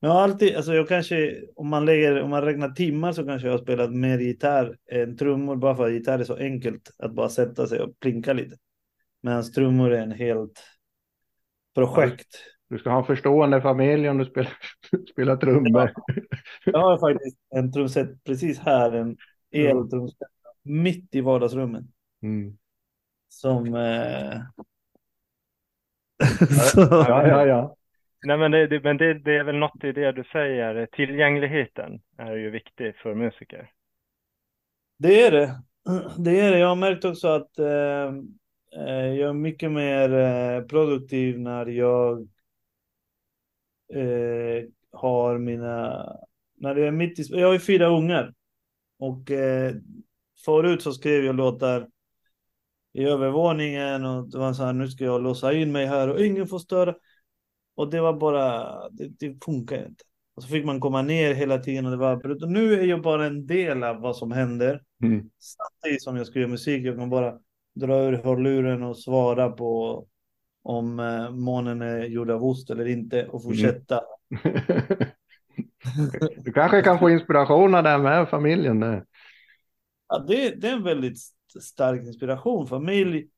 Men 0.01 0.09
jag 0.09 0.15
har 0.15 0.23
alltid, 0.23 0.55
alltså 0.55 0.73
jag 0.73 0.87
kanske, 0.87 1.41
om 1.55 1.67
man 1.67 1.85
lägger, 1.85 2.21
om 2.21 2.29
man 2.29 2.41
räknar 2.41 2.69
timmar 2.69 3.11
så 3.11 3.25
kanske 3.25 3.47
jag 3.47 3.53
har 3.53 3.63
spelat 3.63 3.93
mer 3.93 4.19
gitarr 4.19 4.77
än 4.91 5.17
trummor, 5.17 5.55
bara 5.55 5.75
för 5.75 5.85
att 5.85 5.93
gitarr 5.93 6.19
är 6.19 6.23
så 6.23 6.35
enkelt 6.35 6.91
att 6.97 7.13
bara 7.13 7.29
sätta 7.29 7.67
sig 7.67 7.81
och 7.81 7.99
plinka 7.99 8.33
lite. 8.33 8.55
Medan 9.23 9.51
trummor 9.51 9.93
är 9.93 10.01
en 10.01 10.11
helt 10.11 10.63
projekt. 11.75 12.27
Du 12.69 12.77
ska 12.77 12.89
ha 12.89 12.99
en 12.99 13.05
förstående 13.05 13.61
familj 13.61 14.09
om 14.09 14.17
du 14.17 14.25
spelar, 14.25 14.53
spelar 15.11 15.37
trummor. 15.37 15.93
Jag 16.65 16.79
har 16.79 16.97
faktiskt 16.97 17.37
en 17.55 17.71
trumset 17.71 18.23
precis 18.23 18.59
här, 18.59 18.91
en 18.91 19.17
eltrumset 19.51 20.27
mitt 20.63 21.15
i 21.15 21.21
vardagsrummet. 21.21 21.85
Mm. 22.21 22.57
Som... 23.27 23.75
Eh... 23.75 24.41
ja, 26.75 27.27
ja, 27.27 27.45
ja. 27.45 27.75
Nej, 28.25 28.37
men, 28.37 28.51
det, 28.51 28.67
det 28.67 28.83
men 28.83 28.97
det, 28.97 29.13
det, 29.13 29.37
är 29.37 29.43
väl 29.43 29.55
något 29.55 29.83
i 29.83 29.91
det 29.91 30.11
du 30.11 30.23
säger. 30.23 30.85
Tillgängligheten 30.85 32.01
är 32.17 32.35
ju 32.35 32.49
viktig 32.49 32.95
för 32.95 33.15
musiker. 33.15 33.71
Det 34.97 35.23
är 35.23 35.31
det. 35.31 35.61
Det 36.17 36.39
är 36.39 36.51
det. 36.51 36.59
Jag 36.59 36.67
har 36.67 36.75
märkt 36.75 37.05
också 37.05 37.27
att 37.27 37.59
eh, 37.59 38.13
eh 38.75 39.13
jag 39.13 39.29
är 39.29 39.33
mycket 39.33 39.71
mer 39.71 40.13
eh, 40.13 40.61
produktiv 40.61 41.39
när 41.39 41.65
jag 41.65 42.29
eh, 43.93 44.63
har 44.91 45.37
mina... 45.37 46.05
När 46.55 46.75
det 46.75 46.87
är 46.87 46.91
mitt 46.91 47.19
i, 47.19 47.23
jag 47.29 47.47
har 47.47 47.53
ju 47.53 47.59
fyra 47.59 47.87
ungar. 47.87 48.33
Och 48.99 49.31
eh, 49.31 49.75
förut 50.45 50.81
så 50.81 50.93
skrev 50.93 51.25
jag 51.25 51.35
låtar 51.35 51.87
i 52.93 53.03
övervåningen 53.03 54.05
och 54.05 54.29
det 54.29 54.37
var 54.37 54.53
så 54.53 54.63
här, 54.63 54.73
nu 54.73 54.87
ska 54.87 55.03
jag 55.03 55.23
låsa 55.23 55.53
in 55.53 55.71
mig 55.71 55.85
här 55.85 56.09
och 56.09 56.25
ingen 56.25 56.47
får 56.47 56.59
störa. 56.59 56.95
Och 57.75 57.89
det 57.89 58.01
var 58.01 58.13
bara, 58.13 58.65
det, 58.89 59.07
det 59.07 59.43
funkar 59.45 59.85
inte. 59.85 60.03
Och 60.35 60.43
så 60.43 60.49
fick 60.49 60.65
man 60.65 60.79
komma 60.79 61.01
ner 61.01 61.33
hela 61.33 61.57
tiden 61.57 61.85
och 61.85 61.91
det 61.91 61.97
var 61.97 62.43
och 62.43 62.51
Nu 62.51 62.73
är 62.73 62.85
jag 62.85 63.01
bara 63.01 63.25
en 63.25 63.47
del 63.47 63.83
av 63.83 64.01
vad 64.01 64.15
som 64.15 64.31
händer. 64.31 64.81
Mm. 65.03 65.29
Samtidigt 65.39 66.03
som 66.03 66.17
jag 66.17 66.27
skriver 66.27 66.47
musik, 66.47 66.85
jag 66.85 66.97
kan 66.97 67.09
bara 67.09 67.33
dra 67.75 68.03
ur 68.03 68.13
hörluren 68.23 68.83
och 68.83 68.97
svara 68.97 69.49
på 69.49 70.05
om 70.63 70.99
eh, 70.99 71.31
månen 71.31 71.81
är 71.81 72.03
gjord 72.03 72.31
av 72.31 72.45
ost 72.45 72.69
eller 72.69 72.87
inte 72.87 73.25
och 73.25 73.43
fortsätta. 73.43 74.01
Mm. 74.45 74.61
du 76.43 76.53
kanske 76.53 76.81
kan 76.81 76.99
få 76.99 77.09
inspiration 77.09 77.75
av 77.75 77.83
den 77.83 78.01
med 78.01 78.29
familjen. 78.29 79.01
Ja, 80.09 80.19
det, 80.19 80.55
det 80.55 80.67
är 80.69 80.73
en 80.73 80.83
väldigt 80.83 81.19
stark 81.61 82.01
inspiration. 82.01 82.67
Familj, 82.67 83.29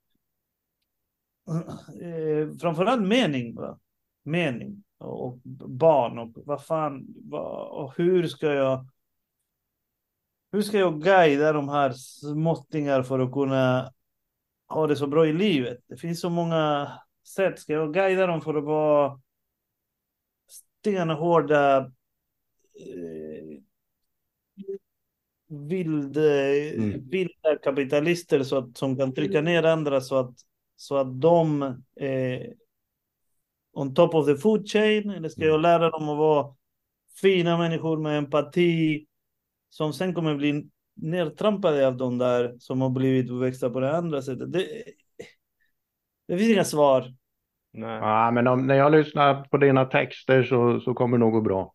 eh, 2.01 2.57
framförallt 2.59 3.07
mening. 3.07 3.55
Va? 3.55 3.79
mening 4.23 4.83
och 4.97 5.39
barn 5.67 6.19
och 6.19 6.31
vad 6.35 6.65
fan 6.65 7.15
och 7.71 7.97
hur 7.97 8.27
ska 8.27 8.53
jag 8.53 8.87
hur 10.51 10.61
ska 10.61 10.77
jag 10.77 11.01
guida 11.01 11.53
de 11.53 11.69
här 11.69 11.91
småttingar 11.91 13.03
för 13.03 13.19
att 13.19 13.31
kunna 13.31 13.93
ha 14.67 14.87
det 14.87 14.95
så 14.95 15.07
bra 15.07 15.27
i 15.27 15.33
livet? 15.33 15.79
Det 15.87 15.97
finns 15.97 16.21
så 16.21 16.29
många 16.29 16.91
sätt. 17.35 17.59
Ska 17.59 17.73
jag 17.73 17.93
guida 17.93 18.27
dem 18.27 18.41
för 18.41 18.55
att 18.55 18.63
vara 18.63 19.21
stenhårda 20.79 21.77
eh, 21.77 21.85
vild, 25.51 26.17
mm. 26.17 27.09
vilda 27.09 27.57
kapitalister 27.63 28.43
så 28.43 28.57
att, 28.57 28.77
som 28.77 28.97
kan 28.97 29.13
trycka 29.13 29.41
ner 29.41 29.63
andra 29.63 30.01
så 30.01 30.15
att, 30.15 30.33
så 30.75 30.97
att 30.97 31.21
de 31.21 31.61
eh, 31.99 32.41
on 33.73 33.93
top 33.93 34.15
of 34.15 34.25
the 34.25 34.35
food 34.35 34.69
chain? 34.69 35.09
Eller 35.09 35.29
ska 35.29 35.41
jag 35.41 35.49
mm. 35.49 35.61
lära 35.61 35.89
dem 35.89 36.09
att 36.09 36.17
vara 36.17 36.55
fina 37.21 37.57
människor 37.57 37.97
med 37.97 38.17
empati 38.17 39.05
som 39.69 39.93
sen 39.93 40.13
kommer 40.13 40.35
bli 40.35 40.69
nedtrampade 40.95 41.87
av 41.87 41.97
de 41.97 42.17
där 42.17 42.55
som 42.59 42.81
har 42.81 42.89
blivit 42.89 43.31
uppväxta 43.31 43.69
på 43.69 43.79
det 43.79 43.97
andra 43.97 44.21
sättet? 44.21 44.51
Det, 44.51 44.67
det 46.27 46.37
finns 46.37 46.51
inga 46.51 46.63
svar. 46.63 47.13
Nej. 47.73 47.99
Ja, 47.99 48.31
men 48.31 48.47
om, 48.47 48.67
när 48.67 48.75
jag 48.75 48.91
lyssnar 48.91 49.43
på 49.43 49.57
dina 49.57 49.85
texter 49.85 50.43
så, 50.43 50.79
så 50.79 50.93
kommer 50.93 51.17
det 51.17 51.19
nog 51.19 51.33
gå 51.33 51.41
bra. 51.41 51.73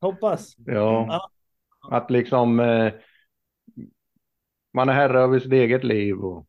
Hoppas. 0.00 0.54
Ja. 0.58 1.30
Att 1.90 2.10
liksom 2.10 2.60
eh, 2.60 2.92
man 4.72 4.88
är 4.88 4.92
herre 4.92 5.20
över 5.20 5.38
sitt 5.38 5.52
eget 5.52 5.84
liv 5.84 6.18
och 6.18 6.46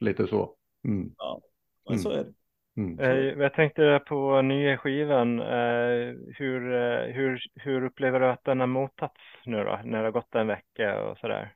lite 0.00 0.26
så. 0.26 0.56
Mm. 0.84 1.14
Ja, 1.18 1.40
men 1.88 1.98
så 1.98 2.10
är 2.10 2.24
det. 2.24 2.32
Mm. 2.76 2.98
Eh, 2.98 3.42
jag 3.42 3.54
tänkte 3.54 4.02
på 4.06 4.42
nya 4.42 4.78
skivan. 4.78 5.40
Eh, 5.40 6.14
hur, 6.36 6.74
eh, 6.74 7.14
hur, 7.14 7.40
hur 7.54 7.84
upplever 7.84 8.20
du 8.20 8.26
att 8.26 8.44
den 8.44 8.60
har 8.60 8.66
mottagits 8.66 9.20
nu 9.46 9.56
då? 9.64 9.80
När 9.84 9.98
det 9.98 10.04
har 10.04 10.10
gått 10.10 10.34
en 10.34 10.46
vecka 10.46 11.02
och 11.02 11.18
sådär. 11.18 11.54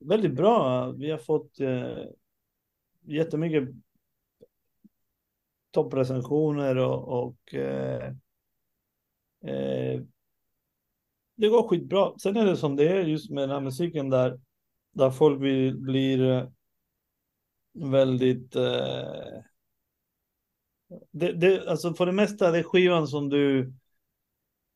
Väldigt 0.00 0.34
bra. 0.34 0.86
Vi 0.90 1.10
har 1.10 1.18
fått 1.18 1.60
eh, 1.60 2.04
jättemycket 3.00 3.68
topprecensioner 5.70 6.78
och, 6.78 7.24
och 7.24 7.54
eh, 7.54 8.12
eh, 9.44 10.00
det 11.38 11.48
går 11.48 11.68
skitbra. 11.68 12.18
Sen 12.18 12.36
är 12.36 12.46
det 12.46 12.56
som 12.56 12.76
det 12.76 12.88
är 12.88 13.04
just 13.04 13.30
med 13.30 13.42
den 13.42 13.50
här 13.50 13.60
musiken 13.60 14.10
där, 14.10 14.40
där 14.92 15.10
folk 15.10 15.38
blir, 15.38 15.72
blir 15.72 16.50
väldigt 17.74 18.56
eh, 18.56 19.42
det, 21.10 21.32
det, 21.32 21.68
alltså 21.68 21.94
för 21.94 22.06
det 22.06 22.12
mesta, 22.12 22.50
det 22.50 22.62
skivan 22.62 23.06
som 23.06 23.28
du 23.28 23.72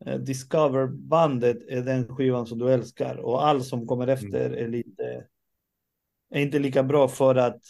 eh, 0.06 0.18
Discover-bandet 0.18 1.56
är 1.68 1.82
den 1.82 2.16
skivan 2.16 2.46
som 2.46 2.58
du 2.58 2.72
älskar 2.72 3.16
och 3.16 3.46
allt 3.46 3.64
som 3.64 3.86
kommer 3.86 4.04
mm. 4.04 4.14
efter 4.14 4.50
är 4.50 4.68
lite 4.68 5.26
är 6.30 6.40
inte 6.40 6.58
lika 6.58 6.82
bra 6.82 7.08
för 7.08 7.34
att 7.34 7.60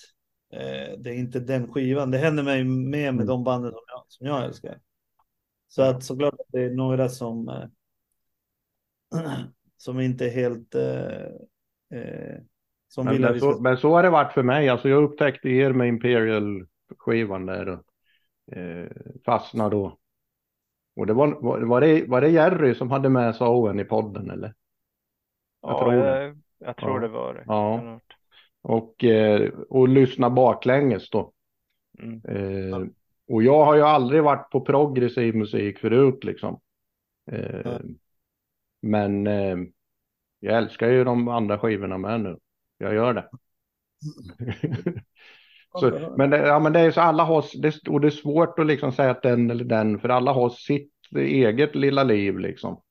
eh, 0.52 0.98
det 0.98 1.10
är 1.10 1.14
inte 1.14 1.40
den 1.40 1.72
skivan. 1.72 2.10
Det 2.10 2.18
händer 2.18 2.42
mig 2.42 2.64
med 2.64 2.88
med 2.90 3.08
Mm. 3.08 3.26
de 3.26 3.44
banden 3.44 3.72
som 3.72 3.84
jag, 3.86 4.04
som 4.08 4.26
jag 4.26 4.44
älskar. 4.44 4.80
Så 5.68 5.82
att 5.82 6.04
såklart 6.04 6.34
att 6.34 6.46
det 6.48 6.64
är 6.64 6.70
några 6.70 7.08
som 7.08 7.48
eh, 7.48 7.64
som 9.76 10.00
inte 10.00 10.26
är 10.26 10.30
helt 10.30 10.74
eh, 10.74 11.26
eh, 12.00 12.38
som 12.88 13.04
Men, 13.04 13.20
men, 13.20 13.40
så, 13.40 13.60
men 13.60 13.76
så 13.76 13.90
har 13.94 14.02
det 14.02 14.10
varit 14.10 14.32
för 14.32 14.42
mig. 14.42 14.68
Alltså 14.68 14.88
jag 14.88 15.02
upptäckte 15.02 15.48
er 15.48 15.72
med 15.72 15.88
Imperial-skivan 15.88 17.46
där 17.46 17.68
och 17.68 17.84
eh, 18.56 18.88
fastnade 19.26 19.76
då. 19.76 19.98
Och 20.96 21.06
det 21.06 21.12
var, 21.12 21.28
var, 21.40 21.60
var, 21.60 21.80
det, 21.80 22.04
var 22.08 22.20
det 22.20 22.28
Jerry 22.28 22.74
som 22.74 22.90
hade 22.90 23.08
med 23.08 23.36
sig 23.36 23.46
Owen 23.46 23.80
i 23.80 23.84
podden 23.84 24.30
eller? 24.30 24.54
Jag 25.60 25.74
Ja, 25.74 25.78
tror 25.78 25.92
det. 25.92 26.22
jag, 26.22 26.38
jag 26.58 26.76
tror 26.76 26.94
Ja. 26.94 27.00
det 27.00 27.08
var 27.08 27.34
det. 27.34 27.44
Ja. 27.46 28.00
Och, 28.62 29.04
eh, 29.04 29.50
och 29.68 29.88
lyssna 29.88 30.30
baklänges 30.30 31.10
då. 31.10 31.32
Mm. 31.98 32.22
Eh, 32.24 32.78
och 33.28 33.42
jag 33.42 33.64
har 33.64 33.74
ju 33.76 33.82
aldrig 33.82 34.22
varit 34.22 34.50
på 34.50 34.60
progressiv 34.60 35.34
musik 35.34 35.78
förut 35.78 36.24
liksom. 36.24 36.60
Eh, 37.30 37.60
Ja. 37.64 37.80
Men 38.82 39.26
eh, 39.26 39.56
jag 40.40 40.58
älskar 40.58 40.88
ju 40.88 41.04
de 41.04 41.28
andra 41.28 41.58
skivorna 41.58 41.98
med 41.98 42.20
nu. 42.20 42.38
Jag 42.78 42.94
gör 42.94 43.14
det. 43.14 43.28
så, 45.80 46.14
men, 46.18 46.30
det, 46.30 46.38
ja, 46.38 46.58
men 46.58 46.72
det 46.72 46.80
är 46.80 46.90
så 46.90 47.00
alla 47.00 47.24
har, 47.24 47.44
det, 47.62 47.88
och 47.88 48.00
det 48.00 48.08
är 48.08 48.10
svårt 48.10 48.58
att 48.58 48.66
liksom 48.66 48.92
säga 48.92 49.10
att 49.10 49.22
den 49.22 49.50
eller 49.50 49.64
den, 49.64 49.98
för 49.98 50.08
alla 50.08 50.32
har 50.32 50.50
sitt 50.50 50.92
eget 51.16 51.74
lilla 51.74 52.04
liv 52.04 52.38
liksom. 52.38 52.82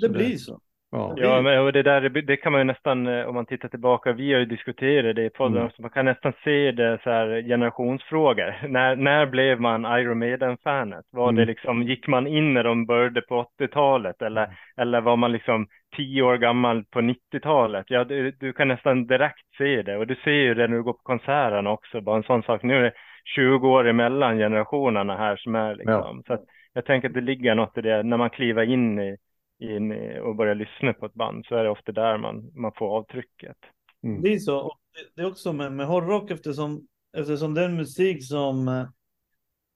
Det 0.00 0.08
blir 0.08 0.36
så. 0.36 0.60
Ja. 0.92 1.14
Ja, 1.16 1.42
men 1.42 1.60
och 1.60 1.72
det 1.72 1.82
där 1.82 2.00
det, 2.00 2.36
kan 2.36 2.52
man 2.52 2.60
ju 2.60 2.64
nästan, 2.64 3.06
eh, 3.06 3.26
om 3.28 3.34
man 3.34 3.46
tittar 3.46 3.68
tillbaka, 3.68 4.12
vi 4.12 4.32
har 4.32 4.40
ju 4.40 4.46
diskuterat 4.46 5.16
det 5.16 5.24
i 5.24 5.30
podden, 5.30 5.56
Mm. 5.58 5.70
så 5.70 5.82
man 5.82 5.90
kan 5.90 6.04
nästan 6.04 6.32
se 6.44 6.72
det 6.72 6.98
så 7.04 7.10
här 7.10 7.42
generationsfrågor. 7.42 8.54
När, 8.68 8.96
när 8.96 9.26
blev 9.26 9.60
man 9.60 9.84
Iron 10.00 10.18
Maiden-fanet? 10.18 11.04
Var 11.12 11.24
Mm. 11.28 11.34
det 11.36 11.44
liksom, 11.44 11.82
gick 11.82 12.06
man 12.06 12.26
in 12.26 12.54
när 12.54 12.64
de 12.64 12.86
började 12.86 13.20
på 13.20 13.34
80-talet 13.58 14.22
eller, 14.22 14.48
eller 14.76 15.00
var 15.00 15.16
man 15.16 15.32
liksom 15.32 15.66
tio 15.96 16.22
år 16.22 16.36
gammal 16.36 16.84
på 16.84 17.00
90-talet? 17.00 17.86
Ja, 17.88 18.04
du, 18.04 18.30
du 18.30 18.52
kan 18.52 18.68
nästan 18.68 19.06
direkt 19.06 19.46
se 19.58 19.82
det 19.82 19.96
och 19.96 20.06
du 20.06 20.14
ser 20.24 20.30
ju 20.30 20.54
det 20.54 20.68
när 20.68 20.76
du 20.76 20.82
går 20.82 20.92
på 20.92 21.02
konserterna 21.02 21.70
också, 21.70 22.00
bara 22.00 22.16
en 22.16 22.22
sån 22.22 22.42
sak. 22.42 22.62
Nu 22.62 22.76
är 22.76 22.82
det 22.82 22.92
20 23.24 23.68
år 23.68 23.88
emellan 23.88 24.38
generationerna 24.38 25.16
här 25.16 25.36
som 25.36 25.54
är 25.54 25.74
liksom. 25.74 26.22
Så 26.26 26.32
att 26.32 26.44
jag 26.72 26.84
tänker 26.84 27.08
att 27.08 27.14
det 27.14 27.20
ligger 27.20 27.54
något 27.54 27.78
i 27.78 27.80
det, 27.80 28.02
när 28.02 28.16
man 28.16 28.30
kliver 28.30 28.62
in 28.62 28.98
i 29.00 29.16
in 29.60 29.92
och 30.20 30.36
börjar 30.36 30.54
lyssna 30.54 30.92
på 30.92 31.06
ett 31.06 31.14
band 31.14 31.46
så 31.46 31.54
är 31.54 31.64
det 31.64 31.70
ofta 31.70 31.92
där 31.92 32.18
man, 32.18 32.50
man 32.54 32.72
får 32.72 32.96
avtrycket. 32.98 33.56
Mm. 34.02 34.16
Det 34.16 34.22
blir 34.22 34.38
så. 34.38 34.58
Och 34.58 34.78
det- 34.94 35.10
det 35.14 35.22
är 35.22 35.30
också 35.30 35.52
med, 35.52 35.72
med 35.72 35.86
hårdrock 35.86 36.30
eftersom, 36.30 36.86
eftersom 37.16 37.54
den 37.54 37.76
musik 37.76 38.24
som, 38.26 38.86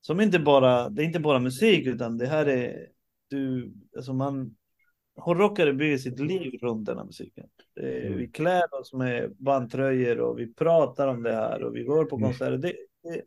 som 0.01 0.21
inte 0.21 0.39
bara, 0.39 0.89
det 0.89 1.03
är 1.03 1.07
inte 1.07 1.21
bara 1.21 1.39
musik 1.39 1.87
utan 1.87 2.19
det 2.19 2.27
här 2.27 2.47
är, 2.47 2.87
du, 3.29 3.73
alltså 3.97 4.13
man, 4.13 4.57
hårdrockare 5.17 5.73
bygger 5.73 5.99
sitt 5.99 6.19
liv 6.21 6.59
runt 6.63 6.87
den 6.87 6.99
här 6.99 7.05
musiken. 7.05 7.47
Det, 7.75 7.81
är- 7.99 8.07
Mm. 8.07 8.19
Vi 8.19 8.29
klär 8.29 8.75
oss 8.81 8.93
med 8.93 9.37
bandtröjor 9.37 10.21
och 10.21 10.39
vi 10.39 10.55
pratar 10.55 11.09
om 11.09 11.23
det 11.23 11.33
här 11.35 11.63
och 11.63 11.77
vi 11.77 11.83
går 11.83 12.05
på 12.05 12.17
Mm. 12.17 12.29
konserter. 12.29 12.59
Det, 12.59 12.73
det, 13.03 13.23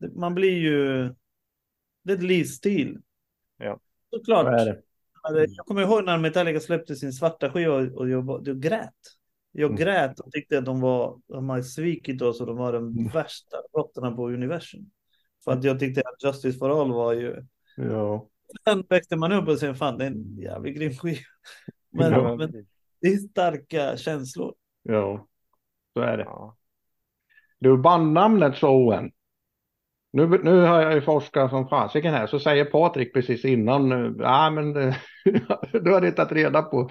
det, 0.00 0.14
man 0.14 0.34
blir 0.34 0.58
ju, 0.58 1.02
det 2.02 2.12
är 2.12 2.16
ett 2.16 2.22
livsstil. 2.22 2.98
Ja. 3.58 3.80
Såklart. 4.10 4.44
Så 4.46 4.50
är 4.52 4.66
det. 4.66 4.82
Alltså, 5.24 5.44
Jag 5.56 5.66
kommer 5.66 5.82
ihåg 5.82 6.04
när 6.04 6.18
Metallica 6.18 6.60
släppte 6.60 6.96
sin 6.96 7.12
svarta 7.12 7.50
skiva 7.50 7.74
och- 7.74 8.08
jag, 8.10 8.42
jag 8.46 8.60
grät. 8.60 8.90
Jag 9.52 9.66
Mm. 9.70 9.76
grät 9.76 10.20
och 10.20 10.32
tyckte 10.32 10.58
att 10.58 10.64
de 10.64 10.80
var, 10.80 11.20
de 11.26 11.48
hade 11.48 11.62
svikit 11.62 12.22
oss 12.22 12.40
och 12.40 12.46
de 12.46 12.56
var 12.56 12.72
de 12.72 12.88
Mm. 12.88 13.08
värsta 13.12 13.56
råttorna 13.76 14.10
på 14.16 14.28
universum. 14.30 14.90
För 15.44 15.52
att 15.52 15.64
jag 15.64 15.78
tyckte 15.80 16.00
att 16.00 16.24
Justice 16.24 16.58
for 16.58 16.80
All 16.82 16.92
var 16.92 17.12
ju, 17.12 17.46
Ja. 17.76 18.28
sen 18.64 18.84
växte 18.88 19.16
man 19.16 19.32
upp 19.32 19.48
och 19.48 19.58
sen 19.58 19.74
fan 19.74 19.98
det 19.98 20.04
är 20.04 20.10
en 20.10 20.36
jävligt 20.38 20.76
grym 20.76 20.92
skiva. 20.92 21.18
Men, 21.90 22.12
Ja. 22.12 22.36
men 22.36 22.64
det 23.00 23.08
är 23.08 23.16
starka 23.16 23.96
känslor. 23.96 24.54
ja, 24.82 25.26
så 25.94 26.00
är 26.00 26.16
det. 26.16 26.24
Ja. 26.24 26.56
Du, 27.58 27.76
bandnamnet 27.78 28.56
Soen. 28.56 29.10
Nu, 30.14 30.26
nu 30.42 30.60
har 30.60 30.80
jag 30.82 30.94
ju 30.94 31.00
forskat 31.00 31.50
som 31.50 31.68
fasiken 31.68 32.14
här, 32.14 32.26
så 32.26 32.38
säger 32.38 32.64
Patrik 32.64 33.14
precis 33.14 33.44
innan, 33.44 33.92
eh, 33.92 34.12
ja 34.18 34.50
men 34.50 34.76
eh, 34.76 34.94
du 35.82 35.94
hade 35.94 36.10
tagit 36.10 36.32
reda 36.32 36.62
på 36.62 36.90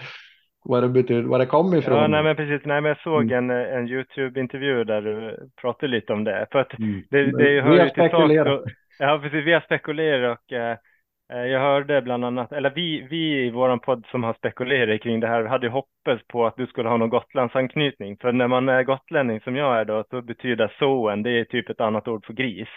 vad 0.65 0.83
det 0.83 0.89
betyder, 0.89 1.23
vad 1.23 1.39
det 1.39 1.45
kommer 1.45 1.77
ifrån. 1.77 1.97
Ja, 1.97 2.07
nej 2.07 2.23
men 2.23 2.35
precis. 2.35 2.65
Nej, 2.65 2.81
men 2.81 2.89
jag 2.89 2.99
såg 3.01 3.31
Mm. 3.31 3.49
en, 3.49 3.67
en 3.77 3.87
YouTube-intervju 3.87 4.83
där 4.83 5.01
du 5.01 5.37
pratade 5.61 5.91
lite 5.91 6.13
om 6.13 6.23
det. 6.23 6.47
För 6.51 6.59
att 6.59 6.79
Mm. 6.79 7.03
det, 7.09 7.23
det 7.37 7.43
Vi 7.49 7.59
hör 7.61 7.69
har 7.79 7.85
till 7.89 7.95
sak. 8.01 8.09
spekulerat. 8.11 8.63
Ja, 8.99 9.19
precis. 9.23 9.45
Vi 9.45 9.53
har 9.53 9.61
spekulerat 9.61 10.39
och 10.39 10.53
eh, 10.53 10.77
eh, 11.33 11.45
jag 11.45 11.59
hörde 11.59 12.01
bland 12.01 12.25
annat, 12.25 12.51
eller 12.51 12.71
vi, 12.75 13.07
vi 13.09 13.45
i 13.45 13.51
våran 13.51 13.79
podd 13.79 14.05
som 14.11 14.23
har 14.23 14.33
spekulerat 14.33 15.01
kring 15.01 15.19
det 15.19 15.27
här, 15.27 15.43
hade 15.45 15.69
hoppats 15.69 16.27
på 16.27 16.45
att 16.45 16.57
du 16.57 16.67
skulle 16.67 16.89
ha 16.89 16.97
någon 16.97 17.09
Gotlandsanknytning. 17.09 18.17
För 18.21 18.31
när 18.31 18.47
man 18.47 18.69
är 18.69 18.83
gotlänning 18.83 19.41
som 19.41 19.55
jag 19.55 19.79
är 19.79 19.85
då, 19.85 20.03
så 20.09 20.21
betyder 20.21 20.73
soen, 20.79 21.23
det 21.23 21.29
är 21.39 21.43
typ 21.43 21.69
ett 21.69 21.81
annat 21.81 22.07
ord 22.07 22.25
för 22.25 22.33
gris. 22.33 22.69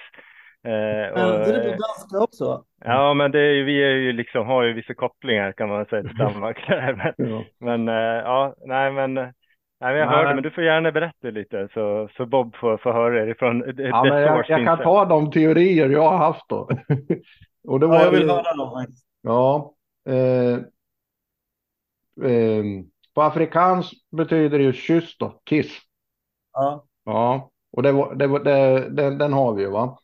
Eh, 0.64 0.70
Men 1.14 1.24
och, 1.32 1.38
det 1.38 1.46
är 1.46 1.52
det 1.52 1.62
på 1.62 1.82
danska 1.82 2.18
också. 2.24 2.64
Ja, 2.84 3.14
men 3.14 3.30
det 3.32 3.40
är 3.40 3.52
ju, 3.52 3.64
vi 3.64 3.84
är 3.84 3.90
ju 3.90 4.12
liksom, 4.12 4.46
har 4.46 4.62
ju 4.62 4.72
vissa 4.72 4.94
kopplingar 4.94 5.52
kan 5.52 5.68
man 5.68 5.86
säga 5.86 6.02
till 6.02 6.16
Danmark. 6.18 6.64
Men, 6.68 7.12
Ja. 7.30 7.44
men 7.60 7.88
eh, 7.88 7.94
ja, 8.24 8.54
nej 8.66 8.92
men, 8.92 9.16
eh, 9.18 9.22
nej, 9.24 9.32
men 9.80 9.96
jag 9.96 10.06
Nej. 10.08 10.16
hörde, 10.16 10.34
men 10.34 10.42
du 10.42 10.50
får 10.50 10.64
gärna 10.64 10.92
berätta 10.92 11.30
lite 11.30 11.68
så, 11.74 12.08
så 12.16 12.26
Bob 12.26 12.56
får, 12.56 12.76
får 12.76 12.92
höra 12.92 13.24
det 13.24 13.30
ifrån 13.30 13.60
the 13.76 13.82
Ja, 13.82 14.04
men 14.04 14.20
jag, 14.22 14.44
jag 14.48 14.64
kan 14.64 14.78
ta 14.78 15.04
de 15.04 15.30
teorier 15.30 15.88
jag 15.88 16.10
har 16.10 16.18
haft 16.18 16.48
då. 16.48 16.68
Och 17.68 17.80
det 17.80 17.86
var 17.86 17.96
Ja, 17.96 18.04
jag 18.04 18.10
vill 18.10 18.20
ju- 18.22 18.28
höra 18.28 18.54
dem. 18.56 18.86
Ja. 19.22 19.74
Eh, 20.08 20.58
eh, 22.30 22.64
på 23.14 23.22
afrikans 23.22 23.90
betyder 24.16 24.58
det 24.58 24.64
ju 24.64 24.72
kyss 24.72 25.18
då, 25.18 25.40
kiss. 25.44 25.78
Ja. 26.52 26.84
Ja, 27.04 27.50
och 27.72 27.82
det, 27.82 27.92
var- 27.92 28.14
det, 28.14 28.26
var- 28.26 28.40
det, 28.44 28.88
den, 28.90 29.18
den 29.18 29.32
har 29.32 29.54
vi 29.54 29.62
ju 29.62 29.70
va. 29.70 29.98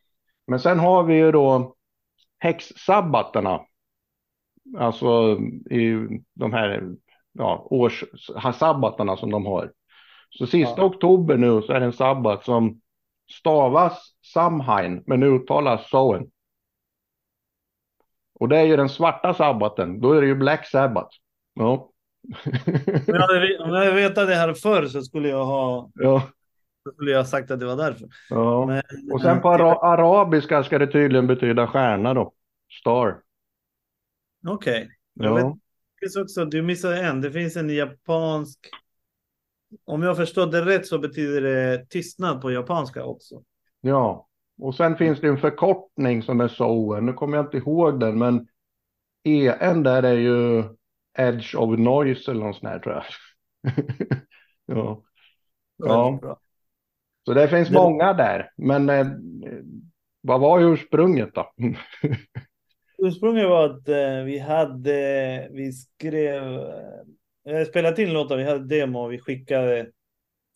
Men 0.46 0.61
sen 0.61 0.78
har 0.78 1.02
vi 1.02 1.14
ju 1.14 1.33
då 1.33 1.74
häxsabbaterna. 2.38 3.61
Alltså 4.78 5.38
i 5.70 6.09
de 6.35 6.52
här 6.52 6.94
ja, 7.33 7.66
årssabbaterna 7.70 9.16
som 9.16 9.31
de 9.31 9.46
har. 9.46 9.72
Så 10.31 10.46
sista 10.46 10.74
Ja. 10.76 10.85
oktober 10.85 11.37
nu 11.37 11.62
så 11.62 11.72
är 11.72 11.81
det 11.81 11.87
en 11.87 11.92
sabbat 11.92 12.44
som 12.44 12.81
stavas 13.31 14.14
Samhain 14.33 15.02
men 15.07 15.22
uttalas 15.22 15.90
Soen. 15.90 16.31
Och 18.35 18.48
det 18.48 18.59
är 18.59 18.64
ju 18.64 18.76
den 18.76 18.88
svarta 18.88 19.35
sabbaten. 19.35 20.00
Då 20.00 20.12
är 20.12 20.20
det 20.20 20.26
ju 20.26 20.35
Black 20.35 20.66
Sabbath. 20.66 21.16
Ja. 21.55 21.88
Om 22.44 23.02
jag 23.07 23.20
hade, 23.20 23.92
vetat 23.92 24.28
det 24.28 24.35
här 24.35 24.55
förr 24.55 24.87
så 24.87 25.02
skulle 25.02 25.28
jag 25.28 25.44
ha, 25.44 25.90
ja. 25.94 26.22
Så 26.85 26.92
skulle 26.92 27.11
jag 27.11 27.18
ha 27.18 27.25
sagt 27.25 27.51
att 27.51 27.61
det 27.61 27.66
var 27.66 27.77
därför. 27.77 28.09
ja. 28.29 28.66
Men, 28.66 28.83
Och 29.12 29.21
sen 29.21 29.40
på 29.40 29.49
ara 29.49 29.73
arabiska 29.75 30.64
ska 30.64 30.79
det 30.79 30.87
tydligen 30.92 31.27
betyda 31.27 31.66
stjärna 31.66 32.14
då. 32.14 32.33
Star. 32.81 33.23
Okej. 34.49 34.88
Jag 35.14 35.31
Ja. 35.31 35.35
vet- 35.35 35.45
Det 36.01 36.07
finns 36.07 36.16
också, 36.16 36.45
du 36.45 36.62
missade 36.62 37.03
en, 37.03 37.21
det 37.21 37.31
finns 37.33 37.57
en 37.57 37.71
japansk, 37.71 38.59
om 39.85 40.03
jag 40.03 40.16
förstår 40.16 40.47
det 40.47 40.64
rätt 40.64 40.87
så 40.87 40.99
betyder 40.99 41.40
det 41.40 41.87
tystnad 41.90 42.40
på 42.40 42.51
japanska 42.53 43.05
också. 43.05 43.42
ja. 43.81 44.29
Och 44.59 44.75
sen 44.75 44.97
finns 44.97 45.21
det 45.21 45.29
en 45.29 45.38
förkortning 45.38 46.23
som 46.23 46.40
är 46.40 46.49
Soen. 46.49 47.07
Nu 47.07 47.12
kommer 47.12 47.37
jag 47.37 47.47
inte 47.47 47.57
ihåg 47.57 48.01
den 48.01 48.18
men 48.18 48.49
EN 49.25 49.83
där 49.83 50.03
är 50.03 50.12
ju 50.18 50.64
Edge 51.18 51.55
of 51.57 51.79
Noise 51.79 52.31
eller 52.31 52.45
något 52.45 52.57
sånt 52.57 52.68
här 52.73 52.79
tror 52.79 52.95
jag. 52.95 53.05
ja. 54.66 55.03
Ja. 55.77 56.38
Så 57.25 57.35
det 57.35 57.49
finns 57.49 57.71
många 57.71 58.13
där. 58.13 58.51
Men 58.57 58.89
eh, 58.89 59.07
vad 60.21 60.41
var 60.41 60.61
ursprunget 60.61 61.35
då? 61.35 61.53
Ursprunget 62.99 63.49
var 63.49 63.65
att 63.67 63.89
eh, 63.89 64.23
vi 64.25 64.39
hade, 64.39 65.49
vi 65.53 65.73
skrev, 65.73 66.43
eh, 67.49 67.67
spelat 67.69 67.99
in 67.99 68.13
låtar, 68.13 68.37
vi 68.37 68.45
hade 68.45 68.67
demo 68.67 69.09
vi 69.09 69.19
skickade 69.19 69.91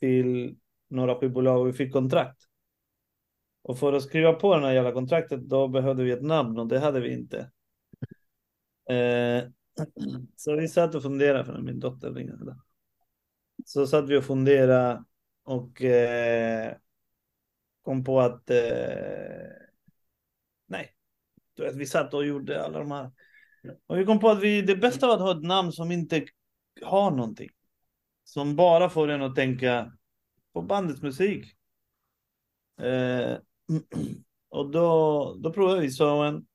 till 0.00 0.56
några 0.90 1.14
skivbolag 1.14 1.60
och 1.60 1.68
vi 1.68 1.72
fick 1.72 1.92
kontrakt. 1.92 2.38
Och 3.62 3.78
för 3.78 3.92
att 3.92 4.02
skriva 4.02 4.32
på 4.32 4.54
den 4.54 4.64
här 4.64 4.72
jävla 4.72 4.92
kontraktet 4.92 5.40
då 5.40 5.68
behövde 5.68 6.04
vi 6.04 6.10
ett 6.10 6.22
namn 6.22 6.58
och 6.58 6.66
det 6.66 6.78
hade 6.78 7.00
vi 7.00 7.12
inte. 7.12 7.50
Eh, 8.90 9.44
så 10.36 10.56
vi 10.56 10.68
satt 10.68 10.94
och 10.94 11.02
funderade, 11.02 11.44
för 11.44 11.60
min 11.60 11.80
dotter 11.80 12.12
ringde. 12.12 12.56
Så 13.64 13.86
satt 13.86 14.08
vi 14.08 14.16
och 14.16 14.24
funderade 14.24 15.04
och 15.46 15.82
eh, 15.82 16.76
kom 17.82 18.04
på 18.04 18.20
att 18.20 18.50
eh, 18.50 18.56
nej, 20.66 20.94
du 21.54 21.62
vet, 21.62 21.76
vi 21.76 21.86
satt 21.86 22.14
och 22.14 22.26
gjorde 22.26 22.64
alla 22.64 22.78
de 22.78 22.90
här. 22.90 23.10
Och 23.86 23.98
vi 23.98 24.04
kom 24.04 24.20
på 24.20 24.28
att 24.28 24.42
vi, 24.42 24.62
det 24.62 24.76
bästa 24.76 25.06
var 25.06 25.14
att 25.14 25.20
ha 25.20 25.38
ett 25.38 25.44
namn 25.44 25.72
som 25.72 25.92
inte 25.92 26.26
har 26.82 27.10
någonting. 27.10 27.48
Som 28.24 28.56
bara 28.56 28.88
får 28.88 29.08
en 29.08 29.22
att 29.22 29.34
tänka 29.34 29.92
på 30.52 30.62
bandets 30.62 31.02
musik. 31.02 31.56
Eh, 32.80 33.38
och 34.48 34.70
då, 34.70 35.34
då 35.38 35.52
provade 35.52 35.80
vi 35.80 35.90
Soen. 35.90 36.46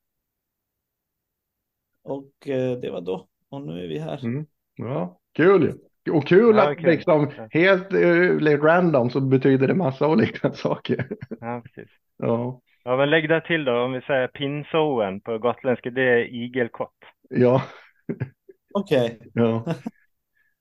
Och 2.01 2.47
eh, 2.47 2.79
det 2.79 2.91
var 2.91 3.01
då. 3.01 3.27
Och 3.49 3.61
nu 3.61 3.83
är 3.83 3.87
vi 3.87 3.99
här. 3.99 4.25
Mm. 4.25 4.45
Ja, 4.75 5.21
kul 5.33 5.63
ju. 5.63 5.90
Och 6.11 6.27
kul 6.27 6.55
Ja, 6.55 6.63
att 6.71 6.77
kul. 6.77 6.89
liksom 6.89 7.31
helt 7.49 7.93
uh, 7.93 8.61
random 8.63 9.09
så 9.09 9.21
betyder 9.21 9.67
det 9.67 9.73
massa 9.75 10.07
olika 10.07 10.51
saker. 10.53 11.07
Ja, 11.39 11.61
precis. 11.65 11.89
Ja, 12.17 12.61
Ja, 12.83 12.97
men 12.97 13.09
lägg 13.09 13.29
det 13.29 13.41
till 13.41 13.65
då. 13.65 13.71
Om 13.83 13.91
vi 13.93 14.01
säger 14.01 14.27
pinsoen 14.27 15.21
på 15.21 15.37
gotländska, 15.37 15.89
det 15.89 16.01
är 16.03 16.33
igelkott. 16.33 16.95
ja, 17.29 17.61
Okej. 18.73 19.19
ja. 19.33 19.65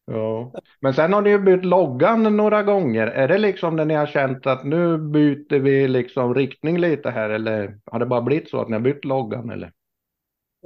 Ja, 0.07 0.53
men 0.81 0.95
sen 0.95 1.13
har 1.13 1.23
ni 1.23 1.31
ju 1.31 1.39
bytt 1.39 1.65
loggan 1.65 2.37
några 2.37 2.63
gånger. 2.63 3.07
Är 3.07 3.29
det 3.29 3.39
liksom 3.39 3.77
när 3.77 3.85
ni 3.85 3.95
har 3.95 4.07
känt 4.07 4.47
att 4.47 4.65
nu 4.65 4.99
byter 4.99 5.59
vi 5.59 5.89
liksom 5.89 6.35
riktning 6.35 6.79
lite 6.79 7.11
här 7.11 7.31
eller 7.31 7.79
har 7.87 7.99
det 7.99 8.07
bara 8.07 8.23
blivit 8.23 8.51
så 8.51 8.61
att 8.61 8.69
ni 8.69 8.73
har 8.75 8.81
bytt 8.81 9.05
loggan 9.05 9.51
eller? 9.51 9.73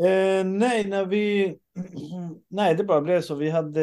Eh, 0.07 0.45
nej, 0.45 0.85
när 0.89 1.05
vi... 1.07 1.57
Nej, 2.49 2.75
det 2.75 2.85
bara 2.85 3.01
blev 3.01 3.21
så. 3.21 3.35
Vi 3.35 3.51
hade... 3.51 3.81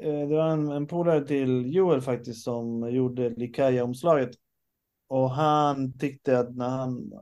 Eh, 0.00 0.28
det 0.28 0.36
var 0.36 0.48
en, 0.48 0.68
en 0.70 0.86
polare 0.86 1.26
till 1.26 1.74
Joel 1.74 2.00
faktiskt 2.00 2.44
som 2.44 2.90
gjorde 2.90 3.30
Likaya-omslaget. 3.30 4.30
Och 5.08 5.30
han 5.30 5.98
tyckte 5.98 6.38
att 6.38 6.56
när 6.56 6.68
han... 6.68 7.12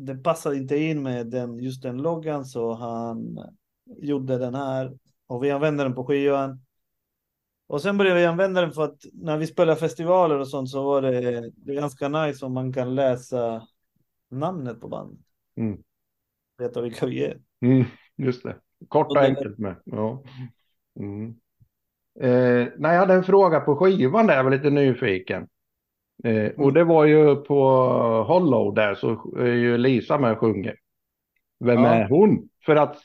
Det 0.00 0.16
passade 0.16 0.56
inte 0.56 0.76
in 0.76 1.02
med 1.02 1.26
den, 1.26 1.58
just 1.58 1.82
den 1.82 2.02
loggan 2.02 2.44
så 2.44 2.72
han 2.72 3.38
gjorde 3.96 4.38
den 4.38 4.54
här. 4.54 4.98
Och 5.26 5.44
vi 5.44 5.50
använde 5.50 5.82
den 5.82 5.94
på 5.94 6.04
skivan. 6.04 6.60
Och 7.66 7.82
sen 7.82 7.98
började 7.98 8.20
vi 8.20 8.26
använda 8.26 8.60
den 8.60 8.72
för 8.72 8.84
att 8.84 8.98
när 9.12 9.36
vi 9.36 9.46
spelar 9.46 9.74
festivaler 9.74 10.38
och 10.38 10.48
sånt 10.48 10.70
så 10.70 10.84
var 10.84 11.02
det, 11.02 11.50
det 11.56 11.74
ganska 11.74 12.08
nice 12.08 12.46
om 12.46 12.54
man 12.54 12.72
kan 12.72 12.94
läsa 12.94 13.68
namnet 14.30 14.80
på 14.80 14.88
bandet. 14.88 15.26
Mm. 15.56 15.82
Veta 16.58 16.80
vilka 16.80 17.06
vi 17.06 17.24
är. 17.24 17.40
Mm, 17.60 17.84
just 18.16 18.42
det. 18.42 18.56
Kort 18.88 19.10
och 19.10 19.22
enkelt 19.22 19.58
med. 19.58 19.76
Ja. 19.84 20.22
Mm. 20.98 21.34
Eh, 22.20 22.66
nej, 22.78 22.92
jag 22.92 22.98
hade 22.98 23.14
en 23.14 23.24
fråga 23.24 23.60
på 23.60 23.76
skivan 23.76 24.26
där, 24.26 24.36
jag 24.36 24.44
var 24.44 24.50
lite 24.50 24.70
nyfiken. 24.70 25.48
Eh, 26.24 26.50
och 26.56 26.72
det 26.72 26.84
var 26.84 27.04
ju 27.04 27.36
på 27.36 27.64
Hollow 28.28 28.74
där 28.74 28.94
så 28.94 29.36
är 29.38 29.46
ju 29.46 29.78
Lisa 29.78 30.18
med 30.18 30.32
och 30.32 30.38
sjunger. 30.38 30.76
Vem 31.64 31.84
Ja. 31.84 31.88
är 31.94 32.08
hon? 32.08 32.48
För 32.66 32.76
att 32.76 32.96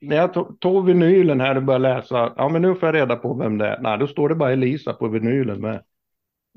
när 0.00 0.16
jag 0.16 0.30
to- 0.34 0.58
tog 0.58 0.86
vinylen 0.86 1.40
här 1.40 1.56
och 1.56 1.62
började 1.62 1.94
läsa, 1.94 2.34
ja 2.36 2.48
men 2.48 2.62
nu 2.62 2.74
får 2.74 2.86
jag 2.88 2.94
reda 2.94 3.16
på 3.16 3.34
vem 3.34 3.58
det 3.58 3.66
är. 3.68 3.80
Nej, 3.80 3.98
då 3.98 4.06
står 4.06 4.28
det 4.28 4.34
bara 4.34 4.52
Elisa 4.52 4.92
på 4.92 5.08
vinylen 5.08 5.60
med. 5.60 5.74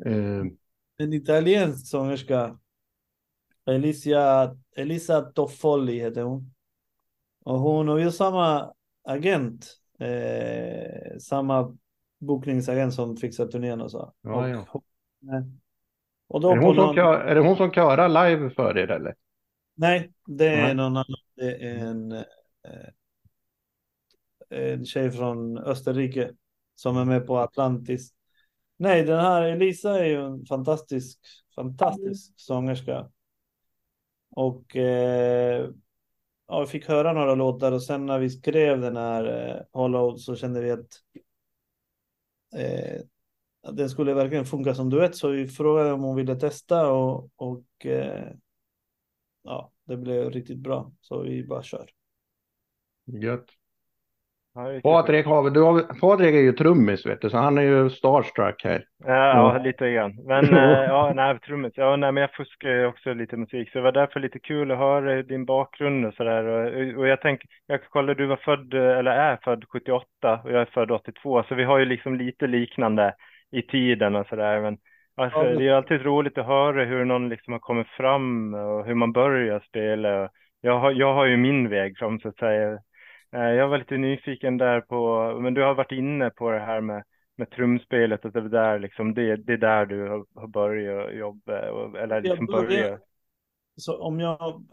Eh, 0.05 0.43
En 0.97 1.13
italiensk 1.13 1.87
sångerska. 1.87 2.57
Alicia, 3.65 4.55
Elisa 4.75 5.21
Toffoli 5.21 5.99
heter 5.99 6.21
hon. 6.23 6.53
Och 7.45 7.59
hon 7.59 7.87
har 7.87 7.97
ju 7.97 8.11
samma 8.11 8.73
agent. 9.07 9.77
Eh, 10.01 11.17
samma 11.19 11.77
bokningsagent 12.19 12.93
som 12.93 13.17
fixar 13.17 13.47
turnén 13.47 13.81
och 13.81 13.91
så. 13.91 14.13
Ja, 14.21 14.61
och, 14.71 14.83
ja. 15.19 15.43
och 16.27 16.41
då 16.41 16.51
är, 16.51 16.55
det 16.55 16.65
hon 16.65 16.75
någon, 16.75 16.95
kör, 16.95 17.19
är 17.19 17.35
det 17.35 17.41
hon 17.41 17.57
som 17.57 17.71
körar 17.71 18.09
live 18.09 18.49
för 18.49 18.77
er 18.77 18.91
eller? 18.91 19.15
Nej, 19.75 20.11
det 20.27 20.47
är 20.47 20.61
Nej. 20.61 20.75
någon 20.75 20.85
annan. 20.85 21.05
Det 21.35 21.67
är 21.67 21.77
en, 21.77 22.11
eh, 22.11 22.23
en 24.49 24.85
tjej 24.85 25.11
från 25.11 25.57
Österrike 25.57 26.31
som 26.75 26.97
är 26.97 27.05
med 27.05 27.27
på 27.27 27.37
Atlantis. 27.37 28.13
Nej, 28.77 29.03
den 29.03 29.19
här 29.19 29.41
Elisa 29.41 29.99
är 29.99 30.05
ju 30.05 30.25
en 30.25 30.45
fantastisk, 30.45 31.19
fantastisk 31.55 32.33
sångerska. 32.35 33.09
Och 34.29 34.75
eh, 34.75 35.69
ja, 36.51 36.59
vi 36.59 36.67
fick 36.67 36.87
höra 36.87 37.13
några 37.13 37.35
låtar 37.35 37.71
och 37.71 37.83
sen 37.83 38.05
när 38.05 38.19
vi 38.19 38.29
skrev 38.29 38.81
den 38.81 38.97
här 38.97 39.49
eh, 39.49 39.61
Hollow 39.71 40.17
så 40.17 40.35
kände 40.35 40.61
vi 40.61 40.71
att 40.71 40.87
eh, 42.55 43.01
den 43.71 43.89
skulle 43.89 44.13
verkligen 44.13 44.45
funka 44.45 44.75
som 44.75 44.89
duett 44.89 45.15
så 45.15 45.29
vi 45.29 45.47
frågade 45.47 45.91
om 45.91 46.01
hon 46.01 46.15
ville 46.15 46.35
testa 46.35 46.91
och, 46.91 47.29
och 47.35 47.85
eh, 47.85 48.33
ja, 49.43 49.71
det 49.83 49.97
blev 49.97 50.31
riktigt 50.31 50.57
bra. 50.57 50.91
Så 51.01 51.21
vi 51.21 51.43
bara 51.43 51.63
kör. 51.63 51.89
Gött. 53.05 53.49
Ja. 54.53 54.79
Patrik, 54.83 55.25
har 55.25 55.49
du 55.49 55.61
har, 55.61 55.99
Patrik 55.99 56.35
är 56.35 56.39
ju 56.39 56.51
trummis 56.51 57.05
vet 57.05 57.21
du, 57.21 57.29
så 57.29 57.37
han 57.37 57.57
är 57.57 57.61
ju 57.61 57.89
starstruck 57.89 58.63
här. 58.63 58.83
Ja, 59.05 59.55
ja, 59.55 59.63
lite 59.63 59.91
grann. 59.91 60.15
Men 60.27 60.45
eh, 60.53 60.83
ja, 60.83 61.11
nej, 61.15 61.39
trummis. 61.39 61.73
Ja, 61.75 61.95
nej, 61.95 62.11
men 62.11 62.21
jag 62.21 62.33
fuskar 62.33 62.69
ju 62.69 62.85
också 62.85 63.13
lite 63.13 63.37
musik, 63.37 63.71
så 63.71 63.77
det 63.77 63.83
var 63.83 63.91
därför 63.91 64.19
lite 64.19 64.39
kul 64.39 64.71
att 64.71 64.77
höra 64.77 65.23
din 65.23 65.45
bakgrund 65.45 66.05
och 66.05 66.13
sådär. 66.13 66.43
Och, 66.43 66.99
och 66.99 67.07
jag 67.07 67.21
tänker, 67.21 67.49
jag 67.67 67.83
kollar, 67.89 68.15
du 68.15 68.25
var 68.25 68.37
född, 68.37 68.73
eller 68.73 69.11
är 69.11 69.37
född 69.43 69.65
78 69.69 70.05
och 70.43 70.51
jag 70.51 70.61
är 70.61 70.69
född 70.73 70.91
82, 70.91 71.43
så 71.43 71.55
vi 71.55 71.63
har 71.63 71.79
ju 71.79 71.85
liksom 71.85 72.15
lite 72.15 72.47
liknande 72.47 73.13
i 73.51 73.61
tiden 73.61 74.15
och 74.15 74.27
sådär. 74.27 74.61
Men 74.61 74.77
alltså, 75.15 75.43
det 75.43 75.67
är 75.67 75.73
alltid 75.73 76.01
roligt 76.01 76.37
att 76.37 76.45
höra 76.45 76.85
hur 76.85 77.05
någon 77.05 77.29
liksom 77.29 77.53
har 77.53 77.59
kommit 77.59 77.87
fram 77.87 78.53
och 78.53 78.85
hur 78.85 78.95
man 78.95 79.11
börjar 79.11 79.59
spela. 79.59 80.29
Jag 80.61 80.79
har, 80.79 80.91
jag 80.91 81.13
har 81.13 81.25
ju 81.25 81.37
min 81.37 81.69
väg 81.69 81.97
fram 81.97 82.19
så 82.19 82.27
att 82.27 82.37
säga. 82.37 82.79
Eh, 83.33 83.39
Jag 83.41 83.67
var 83.67 83.77
lite 83.77 83.97
nyfiken 83.97 84.57
där 84.57 84.81
på, 84.81 85.33
men 85.41 85.53
du 85.53 85.61
har 85.63 85.75
varit 85.75 85.91
inne 85.91 86.29
på 86.29 86.51
det 86.51 86.59
här 86.59 86.81
med 86.81 87.03
med 87.35 87.49
trumspelet 87.51 88.25
och 88.25 88.31
det 88.31 88.49
där 88.49 88.79
liksom, 88.79 89.13
det, 89.13 89.35
det 89.35 89.53
är 89.53 89.57
där 89.57 89.85
du 89.85 90.09
har, 90.09 90.25
har 90.35 90.47
börjat 90.47 91.15
jobba, 91.15 91.71
och, 91.71 91.97
eller 91.99 92.21
liksom 92.21 92.45
började- 92.45 92.67
börja. 92.67 92.99
Så 93.75 93.97
om 93.97 94.19
jag, 94.19 94.65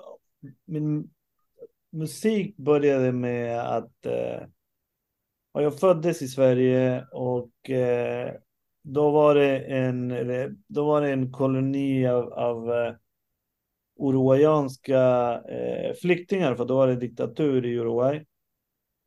min 0.65 1.11
musik 1.91 2.57
började 2.57 3.13
med 3.13 3.61
att 3.61 4.07
eh, 4.07 4.43
ja, 5.53 5.63
jag 5.63 5.79
föddes 5.81 6.23
i 6.23 6.29
Sverige 6.29 7.07
och 7.13 7.71
eh, 7.71 8.35
då 8.83 9.11
var 9.11 9.35
det 9.35 9.59
en, 9.59 10.09
då 10.67 10.87
var 10.87 11.01
det 11.01 11.11
en 11.11 11.33
koloni 11.33 12.07
av, 12.07 12.33
av 12.33 12.73
eh, 12.73 12.95
uruguayanska 14.01 15.01
eh, 15.49 15.95
flyktingar, 16.03 16.55
för 16.55 16.65
då 16.65 16.77
var 16.77 16.87
det 16.87 16.97
diktatur 16.97 17.67
i 17.67 17.75
Uruguay. 17.79 18.27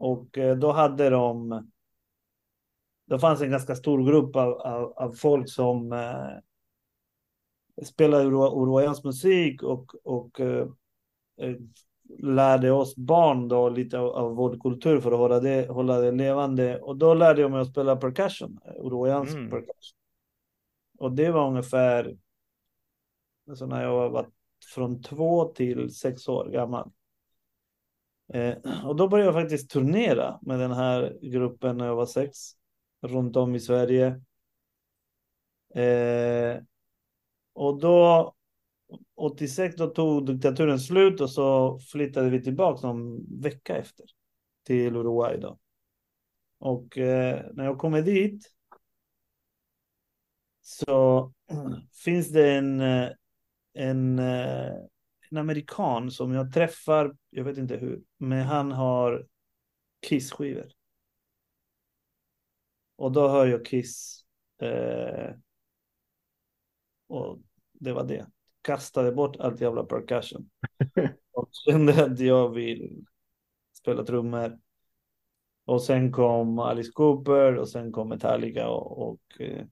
Och 0.01 0.37
eh, 0.37 0.57
då 0.57 0.71
hade 0.71 1.09
de, 1.09 1.61
det 3.05 3.19
fanns 3.19 3.41
en 3.41 3.51
ganska 3.51 3.75
stor 3.75 4.03
grupp 4.07 4.35
av, 4.35 4.53
av, 4.53 4.93
av 4.97 5.11
folk 5.11 5.49
som 5.49 5.91
eh, 5.91 6.37
spelade 7.85 8.23
uru- 8.23 8.61
uruguayansk 8.61 9.03
musik 9.03 9.63
och, 9.63 9.95
och 10.03 10.39
eh, 10.39 10.67
eh, 11.37 11.55
lärde 12.19 12.71
oss 12.71 12.95
barn 12.95 13.47
då 13.47 13.69
lite 13.69 13.99
av, 13.99 14.09
av 14.09 14.35
vår 14.35 14.59
kultur 14.59 14.99
för 14.99 15.11
att 15.11 15.17
hålla 15.17 15.39
det, 15.39 15.67
hålla 15.69 15.99
det 15.99 16.11
levande. 16.11 16.81
Och 16.81 16.97
då 16.97 17.13
lärde 17.13 17.41
jag 17.41 17.51
mig 17.51 17.61
att 17.61 17.71
spela 17.71 17.95
percussion, 17.95 18.59
eh, 18.65 18.71
uruguayansk 18.85 19.33
Mm. 19.33 19.49
percussion. 19.49 19.97
Och 20.97 21.11
det 21.11 21.31
var 21.31 21.47
ungefär 21.47 22.17
alltså 23.49 23.65
när 23.65 23.83
jag 23.83 24.09
var 24.09 24.29
från 24.75 25.01
två 25.01 25.45
till 25.45 25.95
sex 25.95 26.27
år 26.27 26.49
gammal. 26.49 26.91
Eh, 28.33 28.85
och 28.85 28.95
då 28.95 29.07
började 29.07 29.27
jag 29.27 29.41
faktiskt 29.41 29.69
turnera 29.69 30.39
med 30.41 30.59
den 30.59 30.71
här 30.71 31.17
gruppen 31.21 31.77
när 31.77 31.85
jag 31.85 31.95
var 31.95 32.05
sex, 32.05 32.37
runt 33.01 33.35
om 33.35 33.55
i 33.55 33.59
Sverige. 33.59 34.21
Eh, 35.75 36.63
och 37.53 37.79
då 37.79 38.33
86 39.15 39.75
då 39.75 39.87
tog 39.87 40.25
diktaturen 40.25 40.79
slut 40.79 41.21
och 41.21 41.29
så 41.29 41.79
flyttade 41.79 42.29
vi 42.29 42.43
tillbaka 42.43 42.87
någon 42.87 43.25
vecka 43.41 43.77
efter 43.77 44.05
till 44.63 44.95
Uruguay 44.95 45.37
då. 45.37 45.57
Och 46.59 46.97
eh, 46.97 47.45
när 47.53 47.65
jag 47.65 47.77
kommer 47.77 48.01
dit 48.01 48.51
så 50.61 51.31
finns 52.03 52.29
det 52.29 52.51
en, 52.53 52.81
eh, 52.81 53.09
en, 53.73 54.19
eh, 54.19 54.73
en 55.31 55.37
amerikan 55.37 56.11
som 56.11 56.33
jag 56.33 56.53
träffar, 56.53 57.15
jag 57.29 57.43
vet 57.43 57.57
inte 57.57 57.75
hur, 57.75 58.03
men 58.17 58.45
han 58.45 58.71
har 58.71 59.27
Kiss-skivor. 60.01 60.71
Och 62.95 63.11
då 63.11 63.27
hör 63.27 63.47
jag 63.47 63.65
Kiss. 63.65 64.25
Eh, 64.61 65.35
och 67.07 67.39
det 67.73 67.93
var 67.93 68.03
det. 68.03 68.27
Kastade 68.61 69.11
bort 69.11 69.35
allt 69.39 69.61
jävla 69.61 69.83
percussion. 69.83 70.49
och 71.31 71.49
kände 71.51 72.05
att 72.05 72.19
jag 72.19 72.49
vill 72.49 73.05
spela 73.73 74.03
trummor. 74.03 74.59
Och 75.65 75.83
sen 75.83 76.11
kom 76.11 76.59
Alice 76.59 76.91
Cooper 76.91 77.55
och 77.55 77.69
sen 77.69 77.91
kom 77.91 78.09
Metallica 78.09 78.69
och, 78.69 79.09
och, 79.09 79.41
eh, 79.41 79.65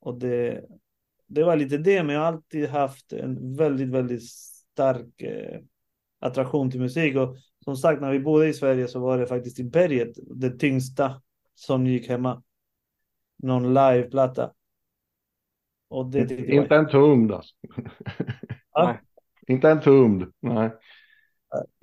och 0.00 0.18
det, 0.18 0.64
det 1.34 1.44
var 1.44 1.56
lite 1.56 1.78
det, 1.78 2.02
men 2.02 2.14
jag 2.14 2.20
har 2.22 2.28
alltid 2.28 2.68
haft 2.68 3.12
en 3.12 3.56
väldigt, 3.56 3.88
väldigt 3.88 4.22
stark 4.30 5.22
eh, 5.22 5.60
attraktion 6.20 6.70
till 6.70 6.80
musik. 6.80 7.16
Och 7.16 7.36
som 7.64 7.76
sagt, 7.76 8.00
när 8.00 8.12
vi 8.12 8.20
bodde 8.20 8.48
i 8.48 8.54
Sverige 8.54 8.88
så 8.88 9.00
var 9.00 9.18
det 9.18 9.26
faktiskt 9.26 9.58
Imperiet, 9.58 10.10
det 10.34 10.50
tyngsta 10.50 11.22
som 11.54 11.86
gick 11.86 12.08
hemma. 12.08 12.42
någon 13.42 13.74
liveplatta. 13.74 14.52
Och 15.88 16.06
det 16.10 16.26
tyckte 16.26 16.54
jag 16.54 16.64
Inte 16.64 16.76
en 16.76 16.88
tumd 16.88 17.32
alltså. 17.32 17.54
Ja. 18.72 18.86
Nej. 18.86 19.00
Inte 19.46 19.70
en 19.70 19.80
tumd. 19.80 20.32
Nej. 20.40 20.70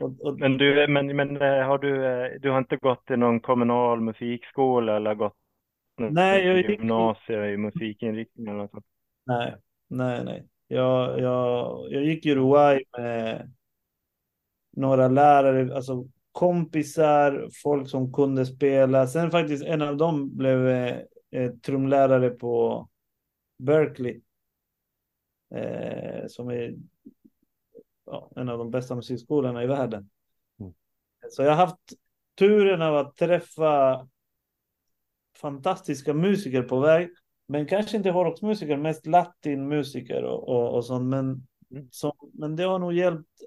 och, 0.01 0.21
och, 0.21 0.39
Men 0.39 0.57
du, 0.57 0.87
men, 0.89 1.15
men 1.15 1.41
eh, 1.41 1.65
har 1.65 1.77
du, 1.77 2.05
eh, 2.05 2.39
du 2.41 2.49
har 2.49 2.57
inte 2.57 2.77
gått 2.77 3.11
i 3.11 3.17
någon 3.17 3.39
kommunal 3.39 4.01
musikskola 4.01 4.95
eller 4.95 5.15
gått 5.15 5.35
Nej, 5.97 6.47
jag 6.47 6.57
gick- 6.57 6.69
gymnasium 6.69 7.43
i 7.43 7.57
musikinriktning 7.57 8.47
eller 8.47 8.57
något 8.57 8.71
sånt? 8.71 8.85
Nej, 9.29 9.55
nej, 9.87 10.23
nej. 10.23 10.47
Jag, 10.67 11.19
jag, 11.19 11.87
jag 11.91 12.03
gick 12.03 12.25
i 12.25 12.31
Uruguay 12.31 12.83
med 12.97 13.53
några 14.71 15.07
lärare, 15.07 15.75
alltså 15.75 16.07
kompisar, 16.31 17.49
folk 17.63 17.89
som 17.89 18.13
kunde 18.13 18.45
spela. 18.45 19.07
Sen 19.07 19.31
faktiskt 19.31 19.63
en 19.63 19.81
av 19.81 19.97
dem 19.97 20.37
blev 20.37 20.67
eh, 20.67 20.97
eh, 21.31 21.51
trumlärare 21.51 22.29
på 22.29 22.87
Berkeley. 23.57 24.21
Eh, 25.55 26.27
som 26.27 26.49
är 26.49 26.75
ja, 28.05 28.31
en 28.35 28.49
av 28.49 28.57
de 28.57 28.71
bästa 28.71 28.95
musikskolorna 28.95 29.63
i 29.63 29.67
världen. 29.67 30.09
Mm. 30.59 30.73
Så 31.29 31.43
jag 31.43 31.49
har 31.49 31.65
haft 31.65 31.93
turen 32.37 32.81
av 32.81 32.97
att 32.97 33.15
träffa 33.15 34.07
fantastiska 35.37 36.13
musiker 36.13 36.63
på 36.63 36.79
väg. 36.79 37.09
Men 37.49 37.65
kanske 37.65 37.97
inte 37.97 38.09
hårdrocksmusiker, 38.11 38.77
mest 38.77 39.05
latinmusiker 39.05 40.23
och, 40.23 40.49
och, 40.49 40.75
och 40.75 40.85
sånt. 40.85 41.05
Men, 41.09 41.45
Mm. 41.71 41.87
så, 41.91 42.15
men 42.33 42.55
det 42.55 42.63
har 42.63 42.79
nog 42.79 42.93
hjälpt 42.93 43.41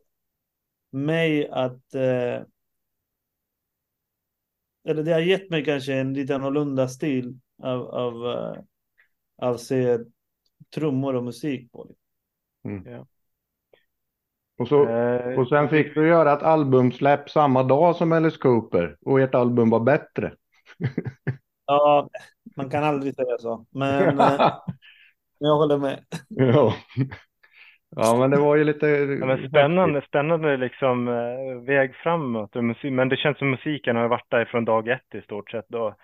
mig 0.91 1.49
att... 1.49 1.95
Eh, 1.95 2.43
eller 4.85 5.03
det 5.03 5.13
har 5.13 5.21
gett 5.21 5.51
mig 5.51 5.65
kanske 5.65 5.95
en 5.95 6.15
lite 6.15 6.35
annorlunda 6.35 6.89
stil 6.89 7.39
av, 7.63 7.83
av, 7.89 8.27
eh, 8.27 8.63
av 9.49 9.57
se 9.57 9.99
trummor 10.75 11.15
och 11.15 11.25
musik 11.25 11.73
på. 11.73 11.95
Och, 14.59 14.69
så, 14.69 14.89
Eh, 14.89 15.39
och 15.39 15.49
sen 15.49 15.69
fick 15.69 15.95
du 15.95 16.09
göra 16.09 16.33
ett 16.33 16.43
albumsläpp 16.43 17.31
samma 17.31 17.63
dag 17.63 17.97
som 17.97 18.13
Alice 18.13 18.39
Cooper. 18.39 18.97
Och 19.01 19.21
ert 19.21 19.35
album 19.35 19.71
var 19.71 19.81
bättre. 19.81 20.33
Ja, 21.67 22.09
man 22.57 22.71
kan 22.71 22.85
aldrig 22.85 23.15
säga 23.15 23.39
så. 23.39 23.67
Men 23.71 24.21
eh, 24.21 24.41
jag 25.39 25.57
håller 25.57 25.79
med. 25.79 26.05
ja. 26.29 26.75
ja, 27.97 28.17
men 28.19 28.31
det 28.31 28.37
var 28.37 28.57
ju 28.57 28.65
lite... 28.65 28.87
Ja, 29.21 29.27
men 29.27 29.49
spännande, 29.49 30.03
spännande 30.09 30.57
liksom 30.57 31.09
eh, 31.09 31.65
väg 31.67 31.95
framåt. 31.97 32.55
Men 32.83 33.09
det 33.09 33.17
känns 33.17 33.39
som 33.39 33.51
musiken 33.51 33.97
har 33.97 34.09
varit 34.09 34.31
där 34.31 34.45
från 34.45 34.65
dag 34.65 34.89
ett 34.89 35.15
i 35.15 35.23
stort 35.23 35.51
sett 35.51 35.69
då. 35.69 35.95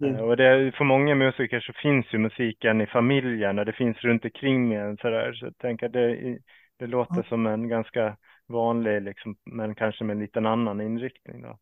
Mm. 0.00 0.16
Eh, 0.16 0.22
Och 0.22 0.36
det, 0.36 0.72
för 0.76 0.84
många 0.84 1.14
musiker 1.14 1.60
så 1.60 1.72
finns 1.72 2.06
ju 2.14 2.18
musiken 2.18 2.80
i 2.80 2.86
familjen 2.86 3.58
och 3.58 3.64
det 3.66 3.72
finns 3.72 3.96
runt 3.98 4.24
omkring 4.24 4.74
en 4.74 4.96
sådär. 4.96 5.32
Så 5.32 5.46
jag 5.46 5.58
tänker 5.58 5.88
det, 5.88 6.38
det 6.78 6.86
låter 6.86 7.22
som 7.22 7.46
en 7.46 7.68
ganska 7.68 8.16
vanlig 8.46 9.02
liksom, 9.02 9.36
men 9.44 9.74
kanske 9.74 10.04
med 10.04 10.14
en 10.14 10.22
liten 10.22 10.46
annan 10.46 10.80
inriktning 10.80 11.42
då. 11.42 11.58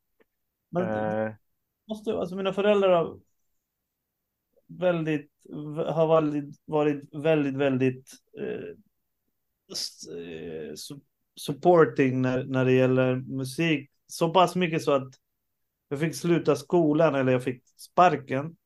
Men 0.71 0.83
Eh, 0.83 1.33
måste, 1.89 2.19
alltså 2.19 2.37
mina 2.37 2.53
föräldrar 2.53 3.19
väldigt, 4.79 5.31
har 5.87 6.07
varit, 6.07 6.55
varit 6.65 7.09
väldigt, 7.13 7.55
väldigt 7.55 8.13
eh, 8.39 8.69
eh 10.17 10.75
supporting 11.41 12.23
när, 12.23 12.45
när 12.45 12.65
det 12.65 12.73
gäller 12.73 13.17
musik. 13.17 13.91
Så 14.07 14.31
pass 14.31 14.57
mycket 14.57 14.83
så 14.83 14.93
att 14.93 15.15
jag 15.89 16.01
fick 16.01 16.15
sluta 16.15 16.57
skolan 16.57 17.15
eller 17.15 17.33
jag 17.33 17.45
fick 17.45 17.63
sparken 17.77 18.57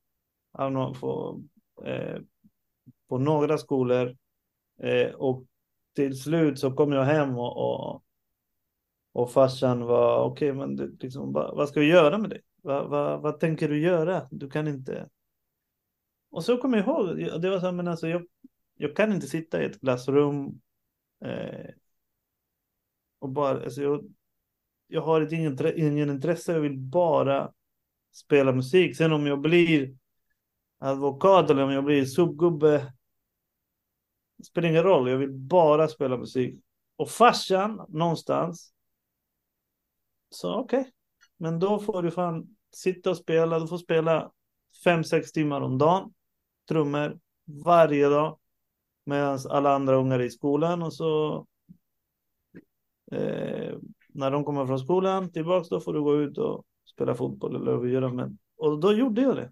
av 0.53 0.71
någon, 0.71 0.93
på, 0.99 1.41
eh, 1.85 2.21
på 3.09 3.17
några 3.17 3.57
skolor. 3.57 4.17
Eh, 4.79 5.09
och 5.15 5.45
till 5.95 6.21
slut 6.21 6.59
så 6.59 6.71
kom 6.71 6.91
jag 6.91 7.03
hem 7.03 7.37
och, 7.37 7.57
och, 7.57 8.03
och 9.13 9.31
farsan 9.31 9.81
var 9.81 10.23
okej, 10.23 10.53
men 10.53 10.75
det, 10.75 10.87
liksom, 10.99 11.33
vad, 11.33 11.55
vad 11.55 11.69
ska 11.69 11.79
vi 11.79 11.89
göra 11.89 12.17
med 12.17 12.29
dig? 12.29 12.41
Va, 12.63 12.87
va, 12.87 13.17
vad 13.17 13.39
tänker 13.39 13.69
du 13.69 13.81
göra? 13.81 14.27
Du 14.31 14.49
kan 14.49 14.67
inte. 14.67 15.09
Och 16.37 16.43
så 16.45 16.57
kommer 16.57 16.77
jag 16.77 16.87
ihåg, 16.87 17.21
jag- 17.21 17.41
det 17.41 17.49
var 17.49 17.59
så 17.59 17.65
här, 17.65 17.73
men 17.73 17.87
alltså 17.87 18.07
jag, 18.07 18.25
jag 18.75 18.95
kan 18.95 19.13
inte 19.13 19.27
sitta 19.27 19.61
i 19.61 19.65
ett 19.65 19.79
klassrum 19.79 20.61
eh, 21.25 21.69
och 23.19 23.29
bara, 23.29 23.63
alltså 23.63 23.81
jag, 23.81 24.13
jag 24.87 25.01
har 25.01 25.21
ett 25.21 25.31
ingen, 25.31 25.57
ingen 25.77 26.09
intresse, 26.09 26.53
jag 26.53 26.61
vill 26.61 26.77
bara 26.77 27.53
spela 28.11 28.51
musik. 28.51 28.97
Sen 28.97 29.13
om 29.13 29.27
jag 29.27 29.41
blir 29.41 29.95
advokat 30.79 31.49
eller 31.49 31.63
om 31.63 31.71
jag 31.71 31.83
blir 31.85 32.05
subgubbe, 32.05 32.93
det 34.37 34.43
spelar 34.45 34.69
ingen 34.69 34.83
roll, 34.83 35.09
jag 35.09 35.17
vill 35.17 35.31
bara 35.33 35.87
spela 35.87 36.17
musik. 36.17 36.63
Och 36.95 37.09
farsan 37.09 37.85
någonstans 37.89 38.73
sa 40.29 40.59
okej, 40.59 40.91
men 41.37 41.59
då 41.59 41.79
får 41.79 42.03
du 42.03 42.11
fan 42.11 42.55
sitta 42.75 43.09
och 43.09 43.17
spela, 43.17 43.59
du 43.59 43.67
får 43.67 43.77
spela 43.77 44.31
fem, 44.83 45.03
sex 45.03 45.31
timmar 45.31 45.61
om 45.61 45.77
dagen, 45.77 46.13
trummor 46.67 47.19
varje 47.65 48.09
dag, 48.09 48.37
medan 49.05 49.39
alla 49.49 49.75
andra 49.75 49.95
ungar 49.95 50.19
är 50.19 50.23
i 50.23 50.29
skolan 50.29 50.81
och 50.83 50.93
så 50.93 51.35
eh, 53.11 53.75
när 54.09 54.31
de 54.31 54.43
kommer 54.43 54.65
från 54.65 54.79
skolan 54.79 55.31
tillbaks 55.31 55.69
då 55.69 55.79
får 55.79 55.93
du 55.93 56.01
gå 56.01 56.15
ut 56.15 56.37
och 56.37 56.65
spela 56.93 57.15
fotboll 57.15 57.55
eller 57.55 57.71
vad 57.71 57.81
vi 57.81 57.91
gör. 57.91 58.09
Men, 58.09 58.37
och 58.57 58.79
då 58.79 58.93
gjorde 58.93 59.21
jag 59.21 59.35
det. 59.35 59.51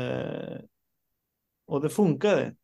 Eh, 0.00 0.60
och 1.66 1.80
det 1.80 1.88
funkade. 1.88 2.54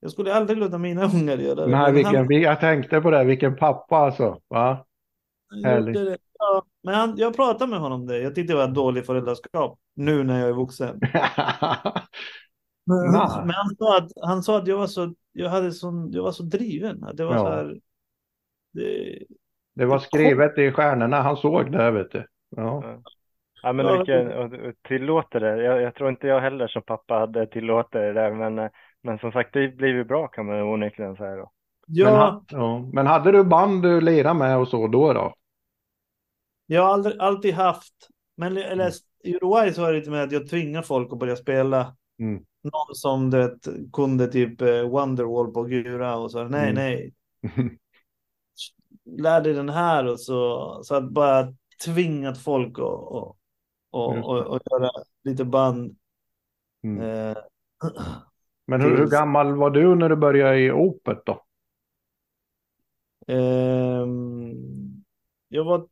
Jag 0.00 0.10
skulle 0.10 0.34
aldrig 0.34 0.58
låta 0.58 0.78
mina 0.78 1.04
ungar 1.14 1.36
göra 1.38 1.54
det. 1.54 1.66
Nej, 1.66 1.92
vilken, 1.92 2.14
han- 2.16 2.40
jag 2.40 2.60
tänkte 2.60 3.00
på 3.00 3.10
det, 3.10 3.24
vilken 3.24 3.56
pappa 3.56 3.96
alltså. 3.96 4.40
Va? 4.48 4.86
Härligt. 5.64 6.18
Ja, 6.38 6.62
men 6.82 6.94
han, 6.94 7.14
jag 7.16 7.36
pratade 7.36 7.70
med 7.70 7.80
honom 7.80 8.06
det. 8.06 8.18
Jag 8.18 8.34
tyckte 8.34 8.52
det 8.52 8.56
var 8.56 8.68
ett 8.68 8.74
dåligt 8.74 9.06
föräldraskap. 9.06 9.78
Nu 9.94 10.24
när 10.24 10.40
jag 10.40 10.48
är 10.48 10.52
vuxen. 10.52 11.00
Men, 12.86 13.12
Nej. 13.12 13.28
men 13.44 13.50
han, 13.54 13.76
sa 13.78 13.98
att, 13.98 14.10
han 14.22 14.42
sa 14.42 14.58
att 14.58 14.66
jag 14.66 14.78
var 14.78 14.86
så, 14.86 15.14
jag 15.32 15.50
hade 15.50 15.72
sån, 15.72 16.12
jag 16.12 16.22
var 16.22 16.32
så 16.32 16.42
driven. 16.42 17.04
Att 17.04 17.16
det 17.16 17.24
var 17.24 17.34
Ja. 17.34 17.38
så 17.38 17.48
här. 17.48 17.80
Det, 18.72 19.18
Det 19.74 19.86
var 19.86 19.98
skrivet 19.98 20.58
i 20.58 20.72
stjärnorna, 20.72 21.22
han 21.22 21.36
såg 21.36 21.72
det, 21.72 21.90
vet 21.90 22.10
du. 22.10 22.26
Ja. 22.56 23.02
Ja, 23.62 23.72
men 23.72 23.98
vilken, 23.98 24.74
tillåter 24.88 25.40
det. 25.40 25.62
Jag, 25.62 25.82
jag 25.82 25.94
tror 25.94 26.10
inte 26.10 26.26
jag 26.26 26.40
heller 26.40 26.68
som 26.68 26.82
pappa 26.82 27.14
hade 27.14 27.46
tillåtit 27.46 27.92
det 27.92 28.12
där, 28.12 28.32
men, 28.34 28.58
eh, 28.58 28.70
men 29.02 29.18
som 29.18 29.32
sagt, 29.32 29.52
det 29.52 29.68
blir 29.68 29.88
ju 29.88 30.04
bra 30.04 30.28
kan 30.28 30.46
man 30.46 30.62
onekligen 30.62 31.16
säga 31.16 31.36
då. 31.36 31.50
Men, 31.88 31.96
ja, 31.96 32.10
ha, 32.10 32.44
ja. 32.48 32.78
Men 32.92 33.06
hade 33.06 33.32
du 33.32 33.44
band 33.44 33.82
du 33.82 34.00
lirade 34.00 34.38
med 34.38 34.58
och 34.58 34.68
så 34.68 34.86
då 34.88 35.12
då? 35.12 35.34
jag 36.66 36.82
har 36.82 36.92
aldrig, 36.92 37.18
alltid 37.18 37.54
haft. 37.54 37.94
Men 38.36 38.52
Mm. 38.56 38.72
eller, 38.72 38.90
i 39.24 39.36
Uruguay 39.36 39.72
så 39.72 39.80
var 39.82 39.92
det 39.92 39.98
lite 39.98 40.10
med 40.10 40.22
att 40.22 40.32
jag 40.32 40.48
tvingar 40.50 40.82
folk 40.82 41.12
att 41.12 41.18
börja 41.18 41.36
spela. 41.36 41.96
Mm. 42.20 42.42
Någon 42.72 42.94
som 42.94 43.30
du 43.30 43.38
vet, 43.38 43.68
kunde 43.92 44.28
typ 44.28 44.60
eh, 44.62 44.82
Wonderwall 44.88 45.52
på 45.52 45.62
Gura 45.62 46.16
och 46.16 46.30
så. 46.30 46.44
Nej, 46.44 46.70
Mm. 46.70 46.74
nej. 46.74 47.14
Lär 49.04 49.40
dig 49.40 49.52
den 49.54 49.68
här 49.68 50.06
och 50.06 50.20
så. 50.20 50.80
Så 50.84 50.94
att 50.94 51.10
bara 51.10 51.54
tvingat 51.84 52.38
folk 52.38 52.78
att 52.78 52.84
och, 52.84 53.36
och, 53.90 54.16
Just 54.16 54.26
och, 54.28 54.46
och 54.46 54.60
göra 54.70 54.90
lite 55.24 55.44
band. 55.44 55.96
Mm. 56.84 57.00
Eh, 57.00 57.36
Men 58.66 58.80
hur, 58.80 58.96
hur 58.96 59.06
gammal 59.06 59.56
var 59.56 59.70
du 59.70 59.94
när 59.94 60.08
du 60.08 60.16
började 60.16 60.58
i 60.60 60.72
Opet 60.72 61.18
då? 61.26 61.42
Ehm, 63.28 65.04
jag 65.48 65.64
var 65.64 65.88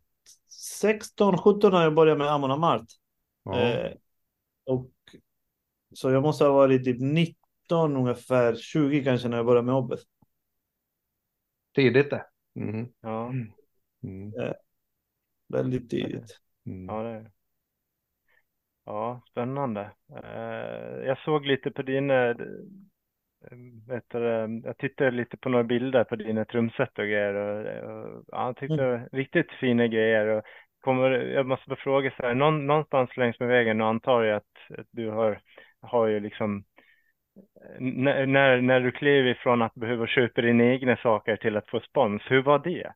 16, 0.48 1.38
17 1.38 1.72
när 1.72 1.82
jag 1.82 1.94
började 1.94 2.18
med 2.18 2.32
Amon 2.32 2.50
Amart. 2.50 2.86
Ja. 3.44 3.60
Eh, 3.60 3.92
och 4.66 4.90
så 5.94 6.10
jag 6.10 6.22
måste 6.22 6.44
ha 6.44 6.52
varit 6.52 6.84
typ 6.84 7.00
19 7.00 7.96
ungefär, 7.96 8.54
20 8.54 9.04
kanske 9.04 9.28
när 9.28 9.36
jag 9.36 9.46
började 9.46 9.66
med 9.66 9.74
Obbes. 9.74 10.00
Tidigt 11.74 12.10
det. 12.10 12.26
Mm. 12.56 12.88
Ja, 13.00 13.32
Mm. 14.04 14.32
Väldigt 15.48 15.90
tidigt. 15.90 16.40
Mm. 16.66 16.86
ja 16.86 17.02
det 17.02 17.08
är 17.08 17.30
Ja, 18.86 19.22
spännande. 19.30 19.90
Eh, 20.24 21.06
jag 21.06 21.18
såg 21.18 21.46
lite 21.46 21.70
på 21.70 21.82
dina, 21.82 22.30
eh, 22.30 22.36
vet 23.88 24.04
du, 24.08 24.18
jag 24.64 24.78
tittade 24.78 25.10
lite 25.10 25.36
på 25.36 25.48
några 25.48 25.64
bilder 25.64 26.04
på 26.04 26.16
dina 26.16 26.44
trumset 26.44 26.98
och 26.98 27.04
grejer 27.04 27.34
och, 27.34 27.60
och 27.90 28.24
ja, 28.28 28.46
jag 28.46 28.56
tyckte 28.56 28.76
det 28.76 28.90
var 28.90 29.08
riktigt 29.12 29.52
fina 29.60 29.86
grejer 29.86 30.26
och 30.26 30.44
kommer, 30.80 31.10
jag 31.10 31.46
måste 31.46 31.68
bara 31.68 31.76
fråga 31.76 32.10
så 32.16 32.22
här, 32.22 32.34
någon, 32.34 32.66
någonstans 32.66 33.16
längs 33.16 33.40
med 33.40 33.48
vägen 33.48 33.80
och 33.80 33.86
antar 33.88 34.22
jag 34.22 34.36
att, 34.36 34.78
att 34.78 34.86
du 34.90 35.10
har, 35.10 35.40
har 35.84 36.06
ju 36.06 36.20
liksom 36.20 36.64
när, 37.78 38.26
när, 38.26 38.60
när 38.60 38.80
du 38.80 38.92
klev 38.92 39.26
ifrån 39.26 39.62
att 39.62 39.74
behöva 39.74 40.06
köpa 40.06 40.40
dina 40.40 40.64
egna 40.64 40.96
saker 40.96 41.36
till 41.36 41.56
att 41.56 41.68
få 41.68 41.80
spons, 41.80 42.22
hur 42.26 42.42
var 42.42 42.58
det? 42.58 42.92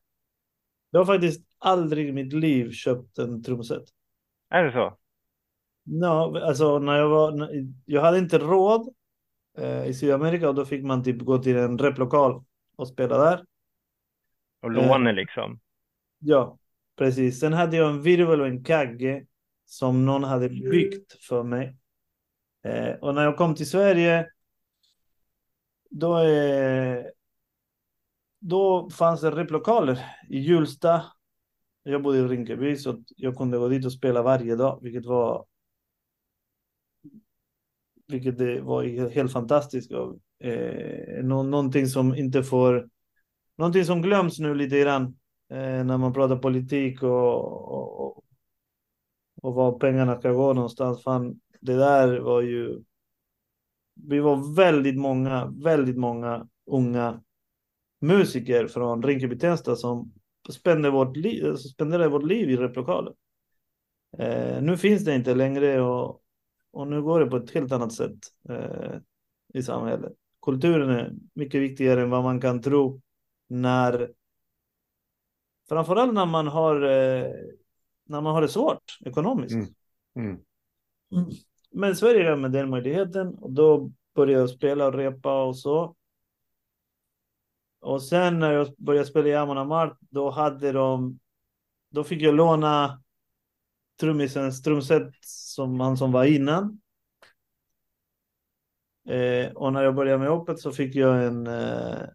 Jag 0.91 1.01
har 1.01 1.07
faktiskt 1.07 1.47
aldrig 1.59 2.09
i 2.09 2.13
mitt 2.13 2.33
liv 2.33 2.71
köpt 2.71 3.19
en 3.19 3.43
trumset. 3.43 3.83
Är 4.51 4.65
det 4.65 4.73
så? 4.73 4.97
Ja, 5.85 6.41
alltså 6.43 6.79
när 6.79 6.97
jag 6.97 7.09
var, 7.09 7.51
jag 7.85 8.03
hade 8.03 8.19
inte 8.19 8.39
råd 8.39 8.95
eh, 9.59 9.87
i 9.87 9.95
Sydamerika 9.95 10.49
och 10.49 10.55
då 10.55 10.65
fick 10.65 10.85
man 10.85 11.05
typ 11.05 11.19
gå 11.23 11.39
till 11.39 11.57
en 11.57 11.79
replokal 11.79 12.45
och 12.77 12.89
spela 12.89 13.19
där. 13.19 13.45
Och 14.63 14.71
låna 14.71 15.13
liksom. 15.13 15.61
Ja, 16.19 16.59
precis. 16.97 17.41
Sen 17.41 17.53
hade 17.53 17.77
jag 17.77 17.91
en 17.91 18.03
virvel 18.03 18.41
och 18.41 18.47
en 18.47 18.65
kagge 18.65 19.27
som 19.65 20.07
någon 20.07 20.25
hade 20.25 20.49
byggt 20.49 21.25
för 21.25 21.43
mig. 21.43 21.77
Eh, 22.63 22.95
och 23.01 23.15
när 23.15 23.25
jag 23.25 23.37
kom 23.37 23.55
till 23.55 23.71
Sverige 23.71 24.27
då, 25.91 26.19
eh, 26.19 27.05
då 28.41 28.91
fanns 28.91 29.21
det 29.21 29.31
replokaler 29.31 29.99
i 30.29 30.39
Hjulsta. 30.39 31.05
Jag 31.83 32.03
bodde 32.03 32.19
i 32.19 32.23
Rinkeby 32.23 32.77
så 32.77 33.03
jag 33.17 33.37
kunde 33.37 33.59
gå 33.59 33.69
dit 33.69 33.87
och 33.87 33.93
spela 33.93 34.23
varje 34.23 34.57
dag, 34.57 34.79
vilket 34.83 35.07
var 35.07 35.47
vilket 38.09 38.39
det 38.39 38.61
var 38.61 39.09
helt 39.09 39.33
fantastiskt. 39.33 39.91
Eh, 40.41 41.25
nå 41.25 41.43
någonting 41.43 41.87
som 41.87 42.15
inte 42.15 42.43
får, 42.43 42.89
någonting 43.57 43.85
som 43.85 44.03
glöms 44.03 44.39
nu 44.39 44.55
lite 44.55 44.81
grann 44.81 45.03
eh, 45.51 45.85
när 45.85 45.99
man 45.99 46.13
pratar 46.13 46.37
politik 46.37 47.03
och, 47.03 47.45
och, 47.73 48.25
och 49.43 49.55
var 49.55 49.79
pengarna 49.79 50.19
ska 50.19 50.33
gå 50.33 50.53
någonstans. 50.53 51.03
Fan, 51.03 51.41
det 51.61 51.77
där 51.77 52.19
var 52.19 52.41
ju, 52.41 52.83
vi 53.95 54.21
var 54.21 54.55
väldigt 54.55 54.97
många, 54.99 55.47
väldigt 55.47 55.97
många 55.97 56.49
unga 56.67 57.23
musiker 58.01 58.67
från 58.67 59.03
Rinkeby-Tensta 59.03 59.77
som 59.77 60.13
spenderade 60.49 60.97
vårt, 60.97 61.17
liv, 61.17 61.55
spenderade 61.57 62.09
vårt 62.09 62.25
liv 62.25 62.51
i 62.51 62.57
replokalen. 62.57 63.15
Eh, 64.19 64.63
nu 64.63 64.77
finns 64.77 65.05
det 65.05 65.15
inte 65.15 65.35
längre 65.35 65.81
och, 65.81 66.23
och 66.71 66.87
nu 66.87 67.03
går 67.03 67.21
det 67.21 67.27
på 67.27 67.37
ett 67.37 67.51
helt 67.51 67.73
annat 67.73 67.93
sätt 67.93 68.19
eh, 68.49 68.97
i 69.55 69.63
samhället. 69.63 70.13
Kulturen 70.43 70.91
är 70.91 71.15
mycket 71.35 71.61
viktigare 71.61 72.03
än 72.03 72.11
vad 72.11 72.23
man 72.23 72.41
kan 72.41 72.63
tro 72.63 73.01
när 73.49 74.13
framförallt 75.69 76.15
när 76.15 76.27
man 76.27 76.47
har 76.47 76.83
eh, 76.83 77.33
när 78.05 78.21
man 78.21 78.35
har 78.35 78.43
det 78.43 78.49
svårt 78.49 78.99
ekonomiskt. 79.05 79.55
Mm. 79.55 79.69
Mm. 80.17 80.41
Men 81.71 81.97
Sverige 81.97 82.25
gav 82.25 82.39
mig 82.39 82.51
den 82.51 82.71
möjligheten 82.71 83.35
och 83.35 83.53
då 83.53 83.91
började 84.15 84.41
jag 84.41 84.51
spela 84.51 84.87
och 84.87 84.95
repa 84.95 85.43
och 85.45 85.57
så. 85.57 85.97
Och 87.81 88.03
sen 88.03 88.39
när 88.39 88.53
jag 88.53 88.75
började 88.79 89.07
spela 89.07 89.29
i 89.29 89.35
Amon 89.35 89.59
Amart, 89.59 89.99
då 90.01 90.31
hade 90.31 90.73
de, 90.73 91.19
då 91.91 92.05
fick 92.05 92.23
jag 92.23 92.35
låna 92.35 93.03
trummisens 94.01 94.63
trumset 94.63 95.09
som 95.23 95.81
han 95.81 95.97
som 95.97 96.13
var 96.13 96.25
innan. 96.25 96.81
Eh, 99.09 99.53
och 99.53 99.73
när 99.73 99.83
jag 99.83 99.95
började 99.95 100.19
med 100.19 100.31
Opet 100.31 100.61
så 100.61 100.73
fick 100.73 100.95
jag 100.95 101.27
en, 101.27 101.47
eh, 101.47 102.09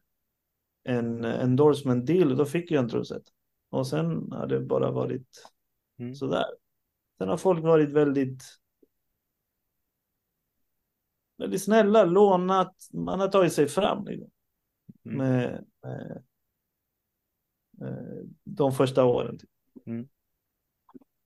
en 0.83 1.25
endorsement 1.25 2.05
deal 2.05 2.31
och 2.31 2.37
då 2.37 2.45
fick 2.45 2.71
jag 2.71 2.83
en 2.83 2.89
trumset. 2.89 3.23
Och 3.69 3.87
sen 3.87 4.31
har 4.31 4.47
det 4.47 4.59
bara 4.59 4.91
varit 4.91 5.27
mm. 5.99 6.15
sådär. 6.15 6.45
Sen 7.17 7.29
har 7.29 7.37
folk 7.37 7.63
varit 7.63 7.89
väldigt 7.89 8.43
väldigt 11.43 11.63
snälla, 11.63 12.03
lånat, 12.03 12.75
man 12.93 13.19
har 13.19 13.27
tagit 13.27 13.53
sig 13.53 13.67
fram 13.67 14.05
liksom. 14.05 14.29
mm. 15.05 15.17
med, 15.17 15.65
med, 15.83 16.23
med, 17.71 18.29
de 18.43 18.71
första 18.71 19.05
åren. 19.05 19.37
Typ. 19.37 19.49
Mm. 19.87 20.07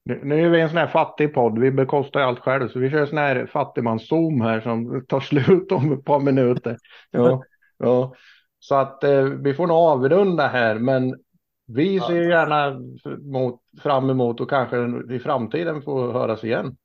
Nu, 0.03 0.45
är 0.45 0.49
vi 0.49 0.62
en 0.62 0.69
sån 0.69 0.77
här 0.77 0.88
fattig 0.88 1.34
podd, 1.34 1.60
vi 1.60 1.71
bekostar 1.71 2.19
allt 2.19 2.39
själv, 2.39 2.69
så 2.69 2.80
vi 2.80 2.89
kör 2.89 3.06
sån 3.06 3.17
här 3.17 3.45
fattigmans-zoom 3.45 4.41
här 4.41 4.62
som 4.62 5.06
tar 5.06 5.19
slut 5.19 5.71
om 5.71 5.93
ett 5.93 6.06
par 6.06 6.19
minuter. 6.19 6.77
Ja, 7.12 7.43
ja. 7.77 8.15
Så 8.60 8.75
att 8.75 9.03
eh, 9.03 9.23
vi 9.23 9.53
får 9.53 9.67
nog 9.67 9.77
avrunda 9.77 10.47
här, 10.47 10.80
men 10.80 11.15
vi 11.65 11.99
ser 11.99 12.30
gärna 12.30 12.80
mot, 13.19 13.62
fram 13.82 14.10
emot 14.10 14.41
och 14.41 14.49
kanske 14.49 14.77
i 15.15 15.19
framtiden 15.19 15.82
få 15.82 16.12
höras 16.12 16.43
igen. 16.43 16.77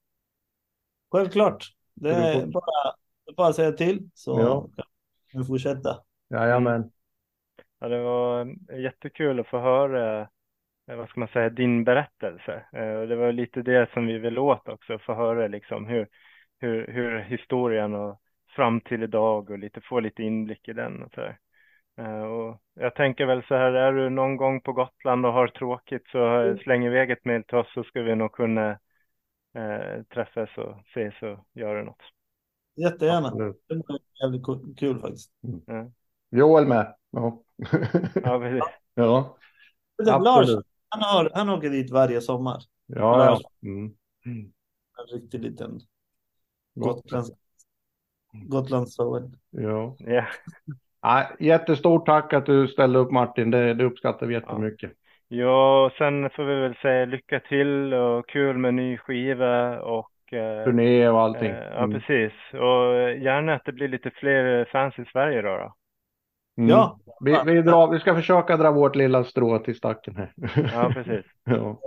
Självklart. 1.12 1.66
Det 1.94 2.10
är 2.10 2.46
bara, 2.46 2.94
bara 3.36 3.48
att 3.48 3.56
säga 3.56 3.72
till 3.72 4.10
så 4.14 4.40
ja. 4.40 4.84
kan 5.32 5.40
vi 5.40 5.46
fortsätta. 5.46 5.98
Jajamän. 6.30 6.90
Ja, 7.80 7.88
det 7.88 8.02
var 8.02 8.56
jättekul 8.76 9.40
att 9.40 9.48
få 9.48 9.58
höra 9.58 10.28
Eh, 10.88 10.96
vad 10.96 11.08
ska 11.08 11.20
man 11.20 11.28
säga, 11.28 11.50
din 11.50 11.84
berättelse. 11.84 12.64
Eh, 12.72 13.00
det 13.02 13.16
var 13.16 13.32
lite 13.32 13.62
det 13.62 13.90
som 13.92 14.06
vi 14.06 14.18
vill 14.18 14.38
åt 14.38 14.68
också, 14.68 14.98
få 14.98 15.14
höra 15.14 15.48
liksom 15.48 15.86
hur, 15.86 16.08
hur, 16.60 16.86
hur 16.86 17.18
historien 17.20 17.94
och 17.94 18.20
fram 18.56 18.80
till 18.80 19.02
idag 19.02 19.50
och 19.50 19.58
lite 19.58 19.80
få 19.80 20.00
lite 20.00 20.22
inblick 20.22 20.68
i 20.68 20.72
den 20.72 21.02
och 21.02 21.12
så 21.14 21.20
här. 21.20 21.38
Eh, 21.98 22.22
och 22.22 22.62
jag 22.74 22.94
tänker 22.94 23.26
väl 23.26 23.42
så 23.42 23.54
här, 23.54 23.72
är 23.72 23.92
du 23.92 24.10
någon 24.10 24.36
gång 24.36 24.60
på 24.60 24.72
Gotland 24.72 25.26
och 25.26 25.32
har 25.32 25.48
tråkigt 25.48 26.06
så 26.08 26.24
mm. 26.24 26.58
släng 26.58 26.84
iväg 26.84 27.10
ett 27.10 27.24
mejl 27.24 27.44
till 27.44 27.58
oss 27.58 27.72
så 27.74 27.84
ska 27.84 28.02
vi 28.02 28.14
nog 28.14 28.32
kunna 28.32 28.70
eh, 29.54 30.02
träffas 30.14 30.58
och 30.58 30.74
ses 30.90 31.22
och 31.22 31.38
göra 31.52 31.82
något. 31.82 32.02
Jättegärna. 32.76 33.28
Absolut. 33.28 33.64
Det 33.68 33.74
var 33.74 33.98
jävligt 34.22 34.78
kul 34.78 35.00
faktiskt. 35.00 35.30
Mm. 35.44 35.60
Ja. 35.66 35.92
Joel 36.30 36.66
med. 36.66 36.94
Ja. 37.10 37.42
ja, 38.14 38.38
precis. 38.38 38.62
ja. 38.94 39.38
Lars, 40.04 40.48
han, 40.88 41.02
har, 41.02 41.30
han 41.34 41.50
åker 41.50 41.70
dit 41.70 41.90
varje 41.90 42.20
sommar. 42.20 42.62
Ja, 42.86 43.24
ja. 43.24 43.40
Mm. 43.68 43.94
En 44.98 45.20
riktig 45.20 45.40
liten 45.40 45.80
Gotlands, 46.74 47.30
Gotlandssoven. 48.32 49.36
Ja. 49.50 49.96
Yeah. 50.00 50.26
ja. 51.00 51.30
Jättestort 51.40 52.06
tack 52.06 52.32
att 52.32 52.46
du 52.46 52.68
ställde 52.68 52.98
upp 52.98 53.10
Martin. 53.10 53.50
Det, 53.50 53.74
det 53.74 53.84
uppskattar 53.84 54.26
vi 54.26 54.34
jättemycket. 54.34 54.92
Ja, 55.28 55.84
och 55.86 55.92
sen 55.92 56.30
får 56.30 56.44
vi 56.44 56.54
väl 56.54 56.74
säga 56.82 57.04
lycka 57.04 57.40
till 57.40 57.94
och 57.94 58.28
kul 58.28 58.58
med 58.58 58.74
ny 58.74 58.98
skiva 58.98 59.80
och 59.80 60.11
turné 60.64 61.08
och 61.08 61.20
allting. 61.20 61.50
Eh, 61.50 61.68
ja, 61.70 61.84
mm. 61.84 62.00
precis. 62.00 62.32
Och 62.52 63.12
gärna 63.22 63.54
att 63.54 63.64
det 63.64 63.72
blir 63.72 63.88
lite 63.88 64.10
fler 64.10 64.64
fans 64.72 64.98
i 64.98 65.04
Sverige 65.12 65.42
då. 65.42 65.48
då. 65.48 65.74
Mm. 66.56 66.70
Ja. 66.70 66.98
Vi, 67.20 67.40
vi, 67.46 67.62
drar, 67.62 67.92
vi 67.92 68.00
ska 68.00 68.14
försöka 68.14 68.56
dra 68.56 68.70
vårt 68.70 68.96
lilla 68.96 69.24
strå 69.24 69.58
till 69.58 69.76
stacken 69.76 70.16
här. 70.16 70.32
Ja, 70.74 70.90
precis. 70.94 71.26
ja. 71.44 71.80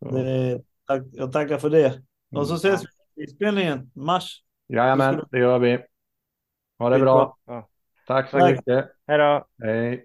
Det, 0.00 0.62
tack, 0.86 1.02
jag 1.12 1.32
tackar 1.32 1.58
för 1.58 1.70
det. 1.70 2.02
Och 2.36 2.46
så 2.46 2.54
ses 2.54 2.82
vi 3.14 3.24
i 3.24 3.26
spelningen 3.26 3.90
mars. 3.94 4.42
Jajamän, 4.68 5.24
det 5.30 5.38
gör 5.38 5.58
vi. 5.58 5.78
Ha 6.78 6.90
det 6.90 6.98
bra. 6.98 7.36
Ja. 7.46 7.68
Tack 8.06 8.30
så 8.30 8.38
tack. 8.38 8.50
mycket. 8.50 8.88
Hej 9.06 9.18
då. 9.18 9.46
Hej. 9.62 10.04